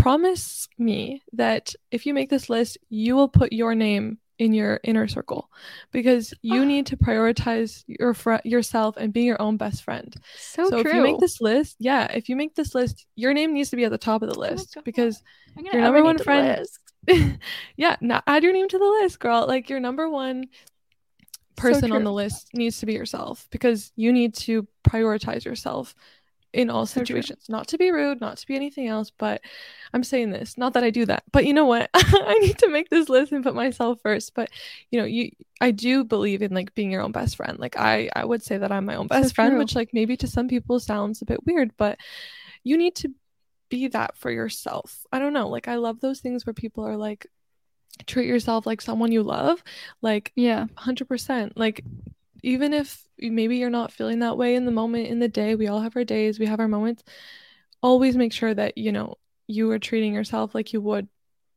[0.00, 4.80] promise me that if you make this list you will put your name in your
[4.84, 5.50] inner circle
[5.92, 10.16] because you need to prioritize your fr- yourself and being your own best friend.
[10.34, 13.52] So, so if you make this list, yeah, if you make this list, your name
[13.52, 15.22] needs to be at the top of the list because
[15.56, 16.64] your number one friend
[17.76, 19.46] yeah, not add your name to the list, girl.
[19.46, 20.46] Like your number one
[21.56, 25.94] person so on the list needs to be yourself because you need to prioritize yourself
[26.52, 27.46] in all so situations.
[27.46, 27.54] True.
[27.54, 29.40] Not to be rude, not to be anything else, but
[29.92, 30.58] I'm saying this.
[30.58, 31.90] Not that I do that, but you know what?
[31.94, 34.34] I need to make this list and put myself first.
[34.34, 34.50] But
[34.90, 37.58] you know, you I do believe in like being your own best friend.
[37.58, 39.58] Like I I would say that I'm my own best so friend, true.
[39.58, 41.98] which like maybe to some people sounds a bit weird, but
[42.64, 43.10] you need to
[43.68, 45.06] be that for yourself.
[45.12, 45.48] I don't know.
[45.48, 47.26] Like I love those things where people are like
[48.06, 49.62] treat yourself like someone you love.
[50.02, 51.52] Like yeah, 100%.
[51.56, 51.84] Like
[52.42, 55.68] even if maybe you're not feeling that way in the moment in the day, we
[55.68, 57.02] all have our days, we have our moments.
[57.82, 61.08] Always make sure that, you know, you are treating yourself like you would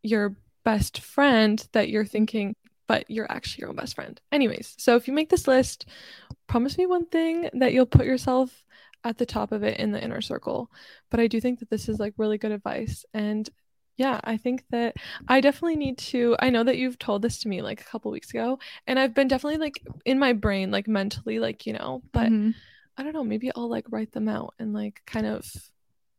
[0.02, 2.56] your best friend that you're thinking
[2.88, 4.20] but you're actually your own best friend.
[4.32, 5.86] Anyways, so if you make this list,
[6.48, 8.66] promise me one thing that you'll put yourself
[9.04, 10.70] at the top of it in the inner circle.
[11.10, 13.06] But I do think that this is like really good advice.
[13.14, 13.50] And
[13.98, 14.96] yeah, I think that
[15.28, 16.36] I definitely need to.
[16.40, 19.14] I know that you've told this to me like a couple weeks ago, and I've
[19.14, 22.52] been definitely like in my brain, like mentally, like, you know, but mm-hmm.
[22.98, 25.46] I don't know, maybe I'll like write them out and like kind of.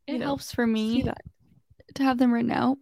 [0.06, 1.02] It know, helps for me
[1.94, 2.76] to have them written out.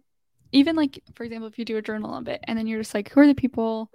[0.51, 2.93] Even like, for example, if you do a journal of it and then you're just
[2.93, 3.89] like, who are the people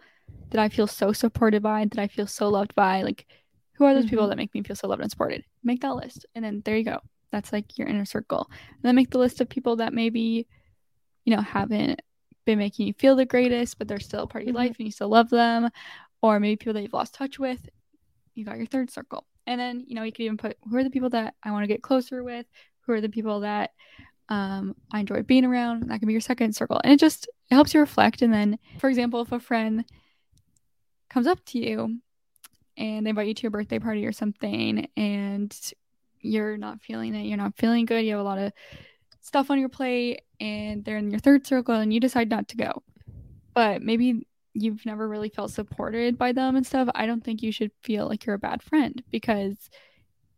[0.49, 3.03] that I feel so supported by, that I feel so loved by?
[3.03, 3.27] Like,
[3.75, 4.11] who are those mm-hmm.
[4.11, 5.45] people that make me feel so loved and supported?
[5.63, 6.25] Make that list.
[6.35, 7.01] And then there you go.
[7.31, 8.49] That's like your inner circle.
[8.51, 10.47] And then make the list of people that maybe,
[11.25, 12.01] you know, haven't
[12.45, 14.69] been making you feel the greatest, but they're still a part of your mm-hmm.
[14.69, 15.69] life and you still love them.
[16.23, 17.69] Or maybe people that you've lost touch with.
[18.35, 19.27] You got your third circle.
[19.47, 21.65] And then, you know, you could even put who are the people that I want
[21.65, 22.47] to get closer with?
[22.81, 23.71] Who are the people that
[24.29, 25.89] um, I enjoy being around?
[25.89, 26.81] That can be your second circle.
[26.83, 28.23] And it just it helps you reflect.
[28.23, 29.85] And then, for example, if a friend
[31.09, 31.99] comes up to you
[32.77, 35.57] and they invite you to your birthday party or something and
[36.21, 38.53] you're not feeling it, you're not feeling good, you have a lot of
[39.21, 42.57] stuff on your plate and they're in your third circle and you decide not to
[42.57, 42.83] go.
[43.55, 46.89] But maybe you've never really felt supported by them and stuff.
[46.95, 49.71] I don't think you should feel like you're a bad friend because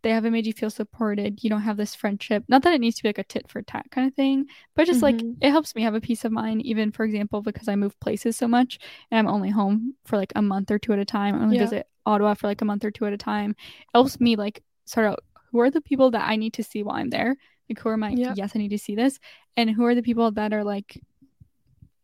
[0.02, 1.42] they haven't made you feel supported.
[1.44, 2.44] You don't have this friendship.
[2.48, 4.86] Not that it needs to be like a tit for tat kind of thing, but
[4.86, 5.26] just mm-hmm.
[5.26, 7.98] like it helps me have a peace of mind, even for example, because I move
[8.00, 8.78] places so much
[9.10, 11.34] and I'm only home for like a month or two at a time.
[11.34, 11.64] I only yeah.
[11.64, 13.50] visit Ottawa for like a month or two at a time.
[13.50, 16.82] It helps me like sort out who are the people that I need to see
[16.82, 17.36] while I'm there.
[17.70, 18.34] Like who are my yeah.
[18.36, 19.18] yes, I need to see this.
[19.56, 21.00] And who are the people that are like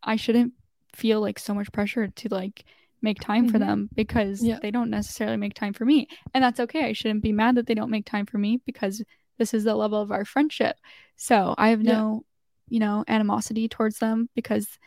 [0.01, 0.53] I shouldn't
[0.95, 2.63] feel like so much pressure to like
[3.01, 3.51] make time mm-hmm.
[3.51, 4.59] for them because yeah.
[4.61, 6.07] they don't necessarily make time for me.
[6.33, 6.85] And that's okay.
[6.85, 9.03] I shouldn't be mad that they don't make time for me because
[9.37, 10.77] this is the level of our friendship.
[11.15, 12.23] So I have no,
[12.67, 12.73] yeah.
[12.73, 14.79] you know, animosity towards them because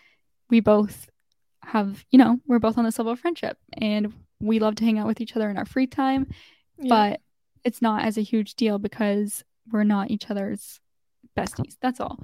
[0.49, 1.09] we both
[1.63, 4.99] have, you know, we're both on this level of friendship and we love to hang
[4.99, 6.27] out with each other in our free time.
[6.79, 6.89] Yeah.
[6.89, 7.21] But
[7.63, 10.81] it's not as a huge deal because we're not each other's
[11.37, 11.77] besties.
[11.81, 12.19] That's all.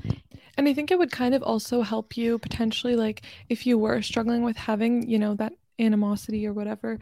[0.57, 4.03] And I think it would kind of also help you potentially, like, if you were
[4.03, 6.99] struggling with having, you know, that animosity or whatever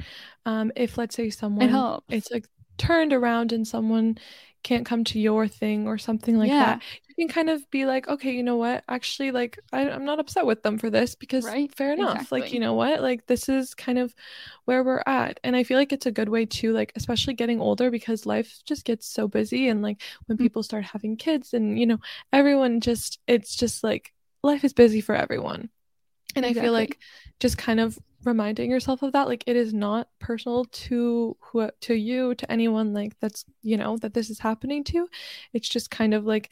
[0.47, 2.05] um if let's say someone it helps.
[2.11, 2.44] it's like
[2.77, 4.18] turned around and someone
[4.64, 6.64] can't come to your thing or something like yeah.
[6.64, 10.05] that you can kind of be like okay you know what actually like I, am
[10.05, 11.72] not upset with them for this because right?
[11.72, 12.40] fair enough exactly.
[12.40, 14.14] like you know what like this is kind of
[14.64, 17.61] where we're at and i feel like it's a good way to like especially getting
[17.61, 20.44] older because life just gets so busy and like when mm-hmm.
[20.44, 21.98] people start having kids and you know
[22.33, 25.68] everyone just it's just like life is busy for everyone
[26.35, 26.61] and exactly.
[26.61, 26.98] i feel like
[27.38, 31.94] just kind of reminding yourself of that like it is not personal to who to
[31.94, 35.08] you to anyone like that's you know that this is happening to
[35.52, 36.50] it's just kind of like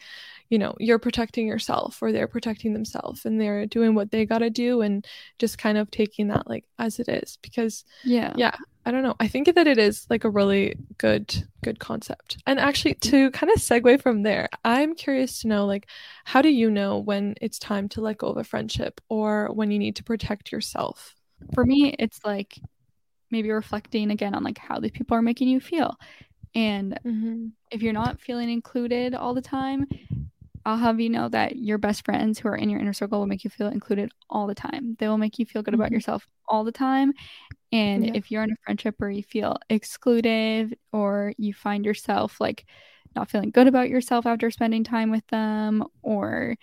[0.48, 4.38] you know you're protecting yourself or they're protecting themselves and they're doing what they got
[4.38, 5.06] to do and
[5.38, 8.34] just kind of taking that like as it is because yeah.
[8.36, 8.54] yeah
[8.84, 9.14] i don't know.
[9.18, 12.36] I think that it is like a really good good concept.
[12.46, 15.88] And actually to kind of segue from there i'm curious to know like
[16.24, 19.70] how do you know when it's time to let go of a friendship or when
[19.70, 21.14] you need to protect yourself
[21.54, 22.58] for me it's like
[23.30, 25.96] maybe reflecting again on like how these people are making you feel
[26.54, 27.46] and mm-hmm.
[27.70, 29.86] if you're not feeling included all the time
[30.64, 33.26] I'll have you know that your best friends who are in your inner circle will
[33.26, 34.96] make you feel included all the time.
[34.98, 35.94] They will make you feel good about mm-hmm.
[35.94, 37.12] yourself all the time.
[37.72, 38.12] And yeah.
[38.14, 42.66] if you're in a friendship where you feel excluded or you find yourself like
[43.16, 46.56] not feeling good about yourself after spending time with them, or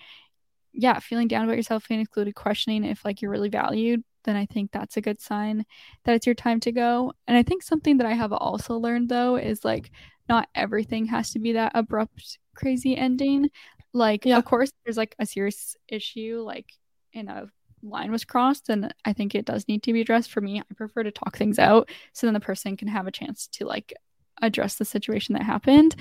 [0.73, 4.45] yeah, feeling down about yourself, feeling excluded, questioning if like you're really valued, then I
[4.45, 5.65] think that's a good sign
[6.03, 7.13] that it's your time to go.
[7.27, 9.91] And I think something that I have also learned though is like
[10.27, 13.49] not everything has to be that abrupt, crazy ending.
[13.93, 14.37] Like, yeah.
[14.37, 16.71] of course, there's like a serious issue, like
[17.11, 17.47] in a
[17.81, 20.31] line was crossed, and I think it does need to be addressed.
[20.31, 23.11] For me, I prefer to talk things out so then the person can have a
[23.11, 23.93] chance to like
[24.41, 25.95] address the situation that happened.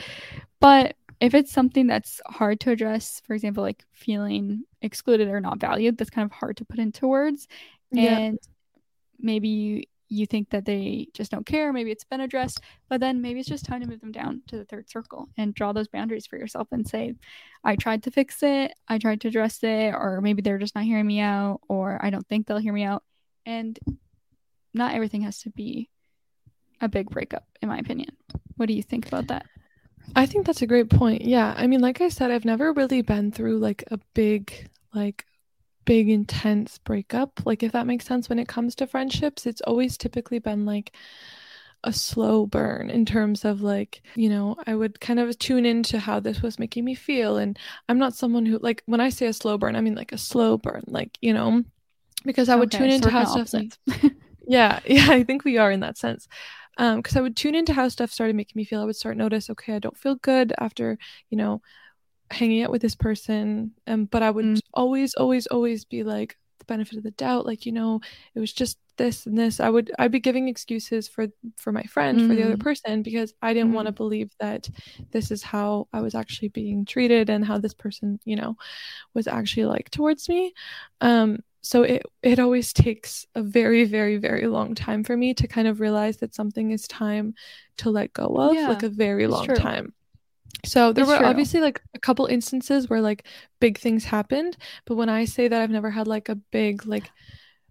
[0.60, 5.58] But if it's something that's hard to address, for example, like feeling excluded or not
[5.58, 7.48] valued, that's kind of hard to put into words.
[7.90, 8.18] Yeah.
[8.18, 8.38] And
[9.18, 11.72] maybe you think that they just don't care.
[11.72, 14.56] Maybe it's been addressed, but then maybe it's just time to move them down to
[14.56, 17.14] the third circle and draw those boundaries for yourself and say,
[17.62, 20.84] I tried to fix it, I tried to address it, or maybe they're just not
[20.84, 23.02] hearing me out, or I don't think they'll hear me out.
[23.44, 23.78] And
[24.72, 25.90] not everything has to be
[26.80, 28.16] a big breakup, in my opinion.
[28.56, 29.44] What do you think about that?
[30.16, 31.22] I think that's a great point.
[31.22, 31.52] Yeah.
[31.54, 35.26] I mean, like I said, I've never really been through like a big, like,
[35.88, 39.96] big intense breakup like if that makes sense when it comes to friendships it's always
[39.96, 40.92] typically been like
[41.82, 45.98] a slow burn in terms of like you know i would kind of tune into
[45.98, 49.28] how this was making me feel and i'm not someone who like when i say
[49.28, 51.64] a slow burn i mean like a slow burn like you know
[52.26, 54.12] because i would okay, tune into how stuff like,
[54.46, 56.28] yeah yeah i think we are in that sense
[56.76, 59.16] um because i would tune into how stuff started making me feel i would start
[59.16, 60.98] notice okay i don't feel good after
[61.30, 61.62] you know
[62.30, 64.60] hanging out with this person um, but i would mm.
[64.74, 68.00] always always always be like the benefit of the doubt like you know
[68.34, 71.84] it was just this and this i would i'd be giving excuses for for my
[71.84, 72.28] friend mm.
[72.28, 72.60] for the other mm.
[72.60, 73.74] person because i didn't mm.
[73.74, 74.68] want to believe that
[75.12, 78.56] this is how i was actually being treated and how this person you know
[79.14, 80.52] was actually like towards me
[81.00, 85.46] um so it it always takes a very very very long time for me to
[85.46, 87.34] kind of realize that something is time
[87.76, 89.56] to let go of yeah, like a very long true.
[89.56, 89.92] time
[90.64, 91.26] so there it's were true.
[91.26, 93.26] obviously like a couple instances where like
[93.60, 97.10] big things happened, but when I say that I've never had like a big like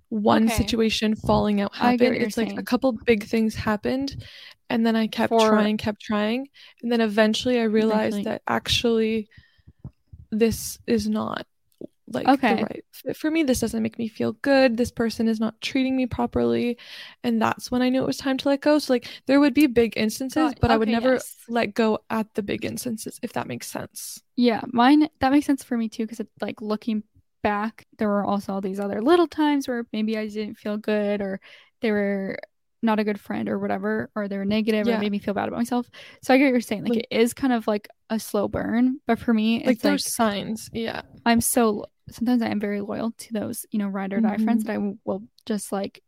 [0.10, 0.56] one okay.
[0.56, 2.60] situation falling out happen, it's like saying.
[2.60, 4.23] a couple big things happened
[4.69, 5.50] and then I kept For...
[5.50, 6.50] trying, kept trying,
[6.82, 9.30] and then eventually I realized that actually
[10.32, 11.45] this is not
[12.10, 12.56] like okay.
[12.56, 13.43] the right fit for me.
[13.43, 14.78] This doesn't make me feel good.
[14.78, 16.78] This person is not treating me properly.
[17.24, 18.80] And that's when I knew it was time to let go.
[18.80, 21.36] So like there would be big instances, but okay, I would never yes.
[21.50, 24.22] let go at the big instances, if that makes sense.
[24.36, 27.04] Yeah, mine that makes sense for me too, because like looking
[27.43, 31.22] back, there were also all these other little times where maybe I didn't feel good
[31.22, 31.39] or
[31.82, 32.39] they were
[32.84, 34.98] not a good friend or whatever, or they were negative yeah.
[34.98, 35.89] or made me feel bad about myself.
[36.22, 36.84] So I get what you're saying.
[36.84, 40.06] Like, like, it is kind of like a slow burn, but for me, like there's
[40.06, 40.70] like, signs.
[40.72, 41.02] Yeah.
[41.26, 44.43] I'm so sometimes I am very loyal to those, you know, ride or die mm-hmm.
[44.43, 46.02] friends that I will just like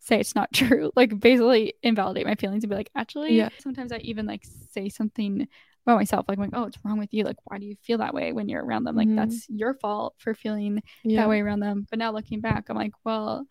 [0.00, 3.48] say it's not true, like basically invalidate my feelings and be like, actually, yeah.
[3.58, 5.46] Sometimes I even like say something
[5.86, 7.24] about myself, like, like, oh, what's wrong with you?
[7.24, 8.96] Like, why do you feel that way when you're around them?
[8.96, 9.16] Like, mm-hmm.
[9.16, 11.22] that's your fault for feeling yeah.
[11.22, 11.86] that way around them.
[11.88, 13.46] But now looking back, I'm like, well,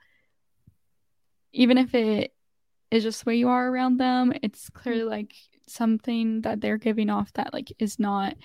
[1.52, 2.32] even if it
[2.92, 5.10] is just the way you are around them, it's clearly mm-hmm.
[5.10, 5.34] like
[5.68, 8.36] something that they're giving off that like is not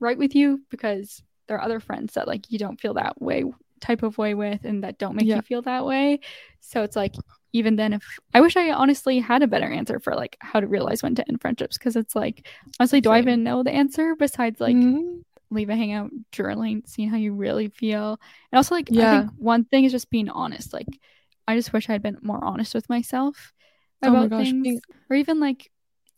[0.00, 3.44] right with you because there are other friends that like you don't feel that way
[3.78, 5.36] type of way with and that don't make yeah.
[5.36, 6.18] you feel that way.
[6.60, 7.14] So it's like
[7.52, 10.66] even then if I wish I honestly had a better answer for like how to
[10.66, 12.46] realize when to end friendships because it's like
[12.80, 13.14] honestly do Same.
[13.14, 15.18] I even know the answer besides like mm-hmm.
[15.50, 18.18] leave a hangout journaling seeing how you really feel
[18.50, 19.12] and also like yeah.
[19.12, 20.88] I think one thing is just being honest like
[21.46, 23.52] I just wish I'd been more honest with myself
[24.02, 24.80] oh about oh gosh, things being...
[25.10, 25.70] or even like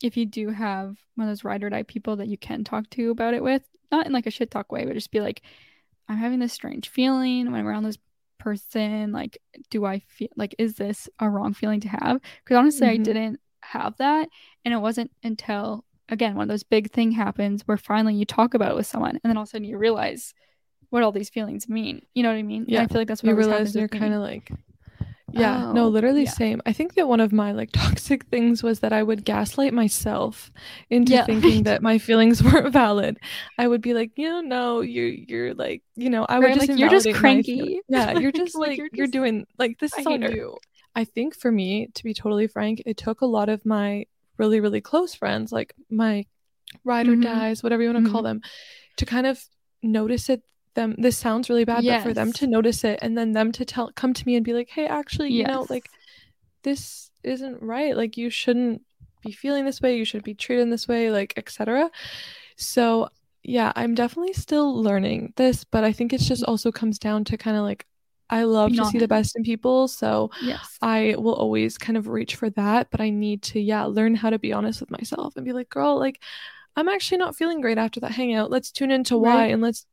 [0.04, 2.90] if you do have one of those ride or die people that you can talk
[2.90, 5.40] to about it with not in like a shit talk way, but just be like,
[6.08, 7.96] I'm having this strange feeling when I'm around this
[8.38, 9.12] person.
[9.12, 9.38] Like,
[9.70, 12.20] do I feel like, is this a wrong feeling to have?
[12.44, 13.00] Because honestly, mm-hmm.
[13.00, 14.28] I didn't have that.
[14.66, 18.72] And it wasn't until, again, when those big thing happens where finally you talk about
[18.72, 20.34] it with someone and then all of a sudden you realize
[20.90, 22.02] what all these feelings mean.
[22.12, 22.66] You know what I mean?
[22.68, 22.80] Yeah.
[22.80, 24.52] And I feel like that's what you realize you're kind of like
[25.36, 26.30] Yeah, no, Oh, literally yeah.
[26.34, 26.62] same.
[26.64, 30.52] I think that one of my like toxic things was that I would gaslight myself
[30.90, 33.18] into Yeah, thinking that my feelings weren't valid.
[33.58, 36.54] I would be like, you know, no, you're you're like, you know, I would Right,
[36.54, 37.46] just like you're just invalidate my feelings.
[37.46, 37.80] cranky.
[37.88, 40.58] Yeah, you're just like like you're you're just doing like this is on you.
[40.94, 44.06] I think for me, to be totally frank, it took a lot of my
[44.38, 46.26] really, really close friends, like my
[46.84, 47.22] ride or Mhm.
[47.22, 48.24] dies, whatever you want to call Mhm.
[48.24, 48.40] them,
[48.98, 49.44] to kind of
[49.82, 50.42] notice it
[50.74, 53.64] them this sounds really bad, but for them to notice it and then them to
[53.64, 55.90] tell come to me and be like, "Hey, actually, you know, like
[56.62, 57.96] this isn't right.
[57.96, 58.82] Like you shouldn't
[59.22, 59.96] be feeling this way.
[59.98, 61.90] You shouldn't be treated in this way, like etc."
[62.56, 63.08] So,
[63.42, 67.36] yeah, I'm definitely still learning this, but I think it's just also comes down to
[67.38, 67.86] kind of like
[68.30, 70.80] I love Being to see the best in people, so Yes.
[70.82, 74.30] I will always kind of reach for that, but I need to yeah, learn how
[74.30, 76.20] to be honest with myself and be like, "Girl, like
[76.76, 78.50] I'm actually not feeling great after that hangout.
[78.50, 79.48] Let's tune into why Right.
[79.48, 79.86] and let's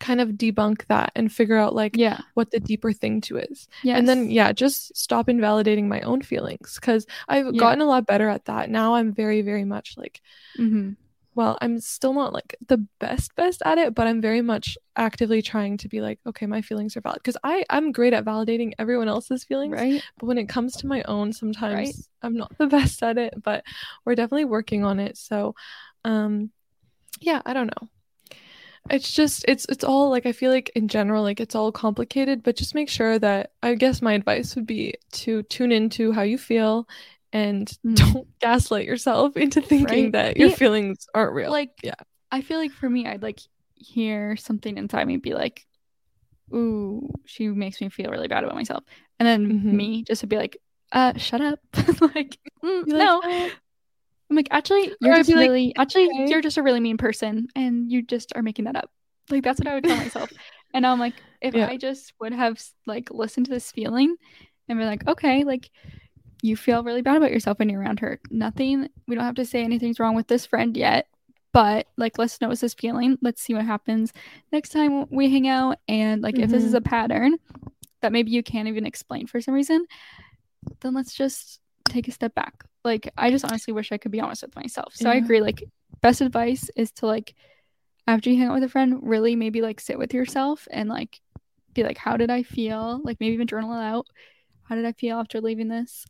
[0.00, 2.20] kind of debunk that and figure out like Yeah.
[2.34, 3.98] what the deeper thing to is." Yes.
[3.98, 7.60] And then yeah, just stop invalidating my own feelings cuz I've Yeah.
[7.60, 8.70] gotten a lot better at that.
[8.70, 10.20] Now I'm very very much like
[10.58, 10.96] Mhm.
[11.34, 15.40] well, I'm still not like the best best at it, but I'm very much actively
[15.40, 18.72] trying to be like, okay, my feelings are valid because I I'm great at validating
[18.78, 20.02] everyone else's feelings, Right?
[20.18, 21.34] but when it comes to my own, Right.
[21.36, 23.62] sometimes I'm not the best at it, but
[24.04, 25.16] we're definitely working on it.
[25.16, 25.54] So,
[26.04, 26.50] um
[27.20, 27.88] yeah, I don't know.
[28.90, 32.42] It's just it's it's all like I feel like in general like it's all complicated,
[32.42, 36.22] but just make sure that I guess my advice would be to tune into how
[36.22, 36.88] you feel
[37.32, 37.94] and Mhm.
[37.96, 40.12] don't gaslight yourself into thinking Right.
[40.12, 41.50] that your feelings aren't real.
[41.50, 41.94] like yeah.
[42.30, 43.40] I feel like for me, I'd like
[43.74, 45.66] hear something inside me be like,
[46.54, 48.84] "Ooh, she makes me feel really bad about myself,"
[49.18, 49.64] and then Mhm.
[49.72, 50.56] me just to be like,
[50.92, 51.60] "Uh, shut up!"
[52.00, 53.20] like, "Mm, like, no.
[53.22, 53.50] "Oh,
[54.30, 56.26] I'm like, actually, you're just be like, really, actually, okay.
[56.28, 58.90] you're just a really mean person, and you just are making that up.
[59.30, 60.30] Like that's what I would tell myself.
[60.74, 61.66] And I'm like, if Yeah.
[61.66, 64.16] I just would have like listened to this feeling
[64.68, 65.70] and be like, okay, like
[66.42, 68.20] you feel really bad about yourself when you're around her.
[68.30, 68.88] Nothing.
[69.06, 71.06] We don't have to say anything's wrong with this friend yet,
[71.52, 73.16] but like let's notice this feeling.
[73.22, 74.12] Let's see what happens
[74.52, 75.78] next time we hang out.
[75.88, 76.90] And like if this is a mm-hmm.
[76.90, 77.36] pattern
[78.02, 79.86] that maybe you can't even explain for some reason,
[80.80, 82.64] then let's just take a step back.
[82.88, 84.94] Like I just honestly wish I could be honest with myself.
[84.96, 85.40] So I agree.
[85.40, 85.62] Like
[86.00, 87.34] best advice is to like
[88.06, 91.20] after you hang out with a friend, really maybe like sit with yourself and like
[91.74, 93.00] be like, how did I feel?
[93.04, 94.06] Like maybe even journal it out.
[94.62, 96.06] How did I feel after leaving this?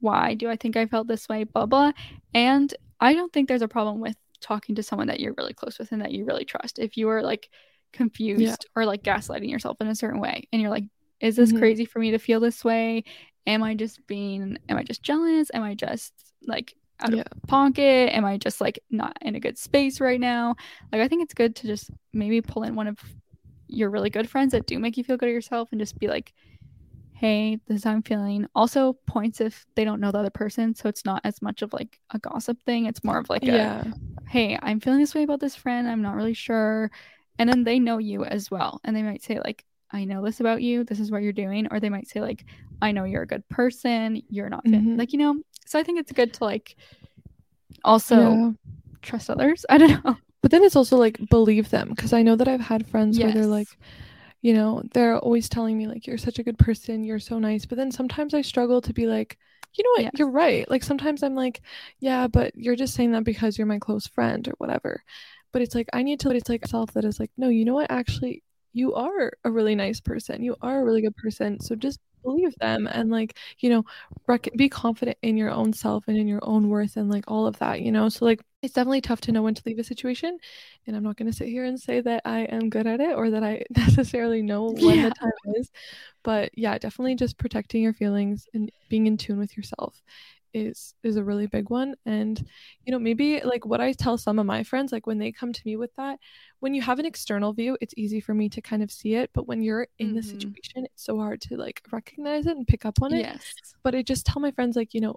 [0.00, 1.44] Why do I think I felt this way?
[1.44, 1.92] Blah blah.
[2.34, 5.78] And I don't think there's a problem with talking to someone that you're really close
[5.78, 6.78] with and that you really trust.
[6.78, 7.48] If you are like
[7.92, 10.84] confused or like gaslighting yourself in a certain way and you're like,
[11.20, 11.58] is this Mhm.
[11.58, 13.04] crazy for me to feel this way?
[13.46, 15.50] Am I just being am I just jealous?
[15.54, 16.12] Am I just
[16.46, 17.22] like out Yeah.
[17.30, 18.14] of pocket?
[18.14, 20.54] Am I just like not in a good space right now?
[20.92, 22.98] Like I think it's good to just maybe pull in one of
[23.68, 26.06] your really good friends that do make you feel good at yourself and just be
[26.08, 26.32] like,
[27.12, 28.46] hey, this is how I'm feeling.
[28.54, 31.72] Also points if they don't know the other person, so it's not as much of
[31.72, 32.86] like a gossip thing.
[32.86, 33.84] It's more of like a Yeah.
[34.28, 35.88] hey, I'm feeling this way about this friend.
[35.88, 36.90] I'm not really sure.
[37.38, 38.80] And then they know you as well.
[38.84, 40.84] And they might say, like, I know this about you.
[40.84, 41.68] This is what you're doing.
[41.70, 42.44] Or they might say, like,
[42.80, 44.22] I know you're a good person.
[44.28, 44.72] You're not fit.
[44.72, 44.98] Mhm.
[44.98, 46.76] Like, you know, so I think it's good to like
[47.84, 48.52] also Yeah.
[49.02, 49.64] trust others.
[49.70, 50.16] I don't know.
[50.40, 53.32] But then it's also like believe them because I know that I've had friends where
[53.32, 53.68] they're like,
[54.40, 57.64] you know, they're always telling me like you're such a good person, you're so nice.
[57.64, 59.38] But then sometimes I struggle to be like,
[59.74, 60.12] you know what, Yes.
[60.18, 60.68] you're right.
[60.68, 61.62] Like sometimes I'm like,
[62.00, 65.02] yeah, but you're just saying that because you're my close friend or whatever.
[65.52, 67.74] But it's like I need to it's like self that is like, no, you know
[67.74, 68.42] what, actually
[68.72, 70.42] you are a really nice person.
[70.42, 71.60] You are a really good person.
[71.60, 73.84] So just believe them and like, you know,
[74.28, 77.46] rec- be confident in your own self and in your own worth and like all
[77.46, 78.08] of that, you know?
[78.08, 80.38] So like it's definitely tough to know when to leave a situation
[80.86, 83.16] and I'm not going to sit here and say that I am good at it
[83.16, 85.02] or that I necessarily know when Yeah.
[85.02, 85.70] the time is.
[86.22, 90.00] But yeah, definitely just protecting your feelings and being in tune with yourself
[90.54, 92.46] is is a really big one and
[92.84, 95.52] you know maybe like what I tell some of my friends like when they come
[95.52, 96.18] to me with that
[96.60, 99.30] when you have an external view it's easy for me to kind of see it
[99.34, 100.24] but when you're in the Mhm.
[100.24, 103.54] situation it's so hard to like recognize it and pick up on it Yes.
[103.82, 105.16] but I just tell my friends like you know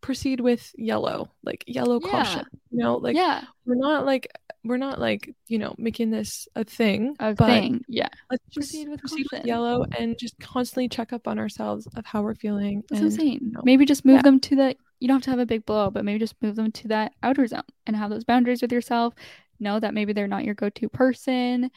[0.00, 2.10] proceed with yellow like yellow Yeah.
[2.10, 3.44] caution you know like yeah.
[3.64, 4.26] we're not like
[4.64, 7.84] we're not like you know making this a thing A thing.
[7.88, 8.08] Yeah.
[8.30, 12.06] let's just Proceed with proceed with yellow and just constantly check up on ourselves of
[12.06, 14.22] how we're feeling That's and, what you know, Maybe just move yeah.
[14.22, 16.56] them to the you don't have to have a big blow, but maybe just move
[16.56, 19.12] them to that outer zone and have those boundaries with yourself.
[19.60, 21.70] Know that maybe they're not your go-to person,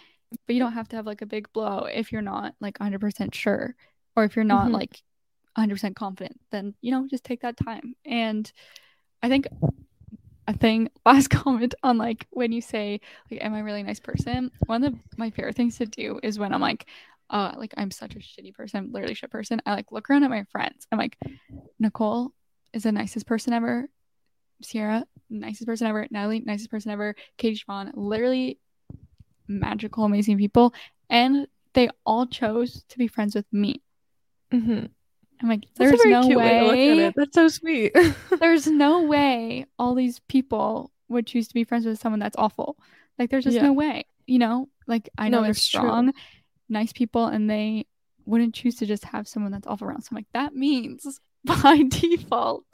[0.46, 3.34] but you don't have to have like a big blow if you're not like 100%
[3.36, 3.76] sure
[4.16, 4.74] or if you're not Mhm.
[4.74, 5.02] like
[5.58, 6.40] 100% confident.
[6.52, 7.96] Then, you know, just take that time.
[8.06, 8.50] And
[9.22, 9.48] I think
[10.48, 14.00] a thing last comment on like when you say like am I a really nice
[14.00, 14.52] person?
[14.66, 16.86] One of the, my favorite things to do is when I'm like
[17.30, 19.62] uh like I'm such a shitty person, I'm literally shit person.
[19.66, 20.88] I like look around at my friends.
[20.92, 21.18] I'm like,
[21.80, 22.34] Nicole
[22.74, 23.88] is the nicest person ever.
[24.62, 26.08] Sierra, nicest person ever.
[26.10, 27.16] Natalie, nicest person ever.
[27.38, 28.60] Katie Siobhan, literally
[29.48, 30.74] magical, amazing people.
[31.10, 33.82] And they all chose to be friends with me.
[34.52, 34.88] Mm-hmm.
[35.42, 37.00] I'm like, That's a there's very no cute way to look at way.
[37.00, 37.14] it.
[37.16, 37.96] That's so sweet.
[38.40, 42.78] there's no way all these people would choose to be friends with someone that's awful.
[43.20, 43.62] Like, there's just Yeah.
[43.62, 44.06] no way.
[44.26, 45.80] You know, like I know No, they're it's true.
[45.80, 46.14] strong,
[46.70, 47.86] nice people, and they
[48.26, 50.02] wouldn't choose to just have someone that's awful around.
[50.04, 52.66] So I'm like, that means by default.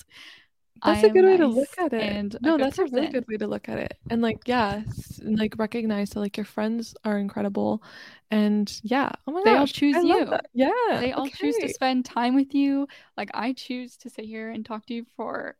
[0.85, 2.01] That's I a good way to look at it.
[2.01, 3.97] And no, that's a really good way to look at it.
[4.09, 4.81] And like, yeah,
[5.21, 7.81] and, like recognize that like your friends are incredible,
[8.29, 10.33] and yeah, oh my They all choose I you.
[10.53, 12.87] Yeah, They all choose to spend time with you.
[13.15, 15.55] Like I choose to sit here and talk to you for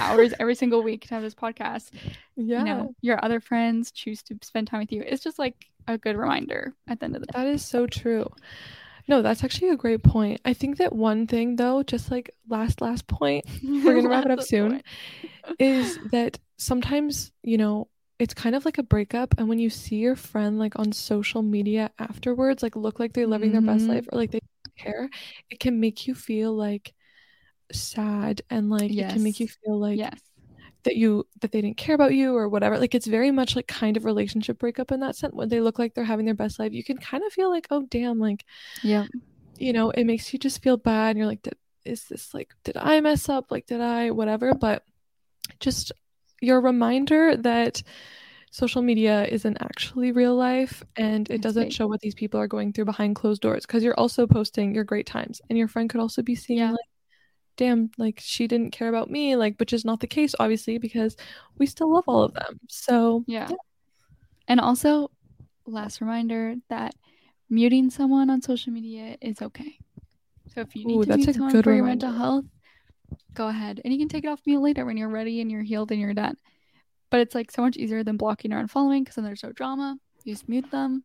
[0.00, 1.90] hours every single week to have this podcast.
[2.36, 5.02] Yeah, You know, your other friends choose to spend time with you.
[5.06, 7.38] It's just like a good reminder at the end of the day.
[7.38, 8.32] that is so true.
[9.06, 10.40] No, that's actually a great point.
[10.44, 13.44] I think that one thing though, just like last last point,
[13.84, 14.82] we're gonna wrap it up soon.
[15.58, 17.88] is that sometimes, you know,
[18.18, 21.42] it's kind of like a breakup and when you see your friend like on social
[21.42, 23.88] media afterwards, like look like they're living their best Mhm.
[23.88, 24.40] life or like they
[24.78, 25.10] care,
[25.50, 26.94] it can make you feel like
[27.72, 30.20] sad and like it can make you feel like yes.
[30.84, 32.78] That you that they didn't care about you or whatever.
[32.78, 35.34] Like it's very much like kind of relationship breakup in that sense.
[35.34, 37.66] When they look like they're having their best life, you can kind of feel like,
[37.70, 38.44] oh damn, like
[38.82, 39.06] yeah
[39.56, 41.10] you know, it makes you just feel bad.
[41.10, 41.46] And you're like,
[41.84, 43.52] is this like, did I mess up?
[43.52, 44.52] Like, did I, whatever?
[44.52, 44.82] But
[45.60, 45.92] just
[46.40, 47.80] your reminder that
[48.50, 52.72] social media isn't actually real life and it doesn't show what these people are going
[52.72, 56.00] through behind closed doors because you're also posting your great times and your friend could
[56.00, 56.70] also be seeing Yeah.
[56.70, 56.80] like
[57.56, 61.16] damn like she didn't care about me like which is not the case obviously because
[61.58, 63.48] we still love all of them so Yeah.
[64.46, 65.10] And also,
[65.66, 66.94] last reminder that
[67.48, 69.78] muting someone on social media is okay.
[70.54, 72.44] So if you need Ooh, to mute a someone for your mental health,
[73.32, 73.80] go ahead.
[73.82, 76.00] And you can take it off mute later when you're ready and you're healed and
[76.00, 76.36] you're done.
[77.08, 79.96] But it's like so much easier than blocking or unfollowing because then there's no drama.
[80.24, 81.04] You just mute them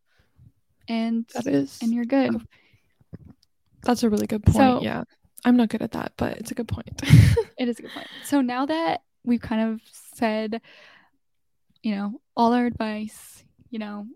[0.90, 2.42] and that is and you're good.
[3.84, 5.04] that's a really good point So- yeah
[5.46, 7.02] i'm not good at that but it's a good point
[7.60, 8.08] It is a good point.
[8.24, 9.82] So now that we've kind of
[10.16, 10.62] said,
[11.84, 14.08] you know, all our advice, you know,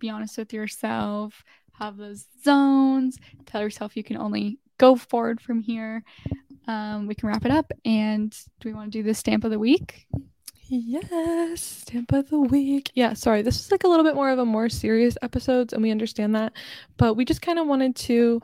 [0.00, 1.44] be honest with yourself,
[1.74, 6.02] have those zones, tell yourself you can only go forward from here.
[6.66, 7.70] Um, we can wrap it up.
[7.84, 10.08] And do we want to do the stamp of the week?
[10.66, 12.90] Yes, stamp of the week.
[12.94, 15.82] Yeah, sorry, this is like a little bit more of a more serious episodes, and
[15.82, 16.54] we understand that,
[16.96, 18.40] but we just kind of wanted to,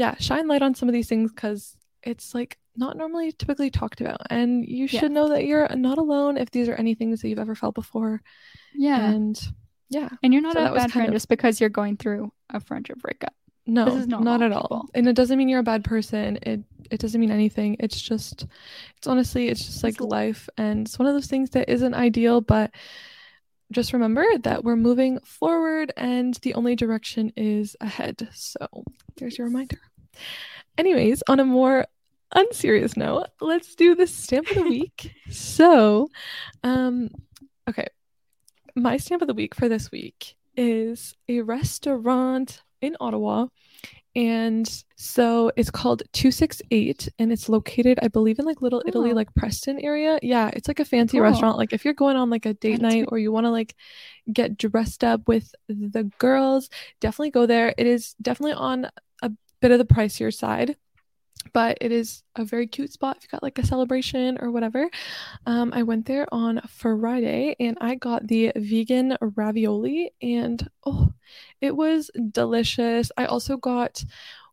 [0.00, 4.00] yeah, shine light on some of these things because it's like not normally typically talked
[4.00, 5.00] about, and you Yeah.
[5.00, 7.74] should know that you're not alone if these are any things that you've ever felt
[7.74, 8.22] before,
[8.74, 9.10] Yeah.
[9.10, 9.36] And,
[9.90, 10.08] yeah.
[10.22, 12.98] and you're not so a bad friend of- just because you're going through a friendship
[13.00, 13.34] breakup.
[13.66, 14.90] no, not at all, people.
[14.94, 16.38] and it doesn't mean you're a bad person.
[16.42, 17.76] It it doesn't mean anything.
[17.78, 18.46] It's just,
[18.96, 21.94] it's honestly, it's just like It's life, and it's one of those things that isn't
[21.94, 22.72] ideal, but
[23.70, 28.28] just remember that we're moving forward and the only direction is ahead.
[28.34, 28.66] So
[29.16, 29.78] there's your reminder.
[30.78, 31.86] Anyways, on a more
[32.32, 35.12] unserious note, let's do the stamp of the week.
[35.30, 36.08] so,
[36.62, 37.10] um,
[37.68, 37.86] okay,
[38.76, 43.46] my stamp of the week for this week is a restaurant in Ottawa.
[44.16, 49.14] And so it's called 268 and it's located, I believe, in like Little Italy, Oh.
[49.14, 50.18] like Preston area.
[50.20, 51.22] Yeah, it's like a fancy Cool.
[51.22, 51.56] restaurant.
[51.58, 53.76] Like if you're going on like a date That's night or you want to like
[54.32, 57.72] get dressed up with the girls, definitely go there.
[57.78, 58.88] It is definitely on
[59.60, 60.76] bit of the pricier side,
[61.52, 64.88] but it is a very cute spot if you got like a celebration or whatever.
[65.46, 71.12] Um, I went there on Friday and I got the vegan ravioli and oh,
[71.60, 73.10] it was delicious.
[73.16, 74.04] I also got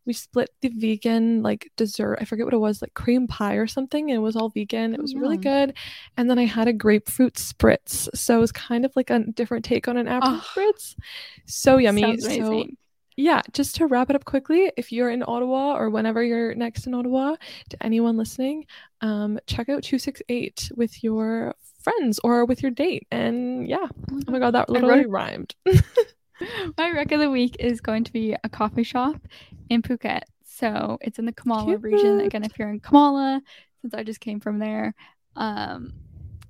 [0.08, 2.16] we split the vegan like dessert.
[2.18, 4.10] I forget what it was, like cream pie or something.
[4.10, 4.94] And it was all vegan.
[4.94, 5.76] It was really good.
[6.16, 8.08] And then I had a grapefruit spritz.
[8.16, 10.96] So it was kind of like a different take on an apple Oh, spritz.
[11.44, 12.16] So yummy.
[12.18, 12.76] So amazing.
[13.18, 16.86] Yeah, just to wrap it up quickly, if you're in Ottawa or whenever you're next
[16.86, 17.34] in Ottawa,
[17.68, 18.64] to anyone listening,
[19.00, 23.08] um, check out 268 with your friends or with your date.
[23.10, 25.54] And yeah, oh my god, that literally wrote- rhymed.
[26.78, 29.20] My rec of the week is going to be a coffee shop
[29.68, 30.22] in Phuket.
[30.44, 32.20] So it's in the Kamala region.
[32.20, 33.42] Again, if you're in Kamala,
[33.80, 34.94] since I just came from there,
[35.34, 35.92] um,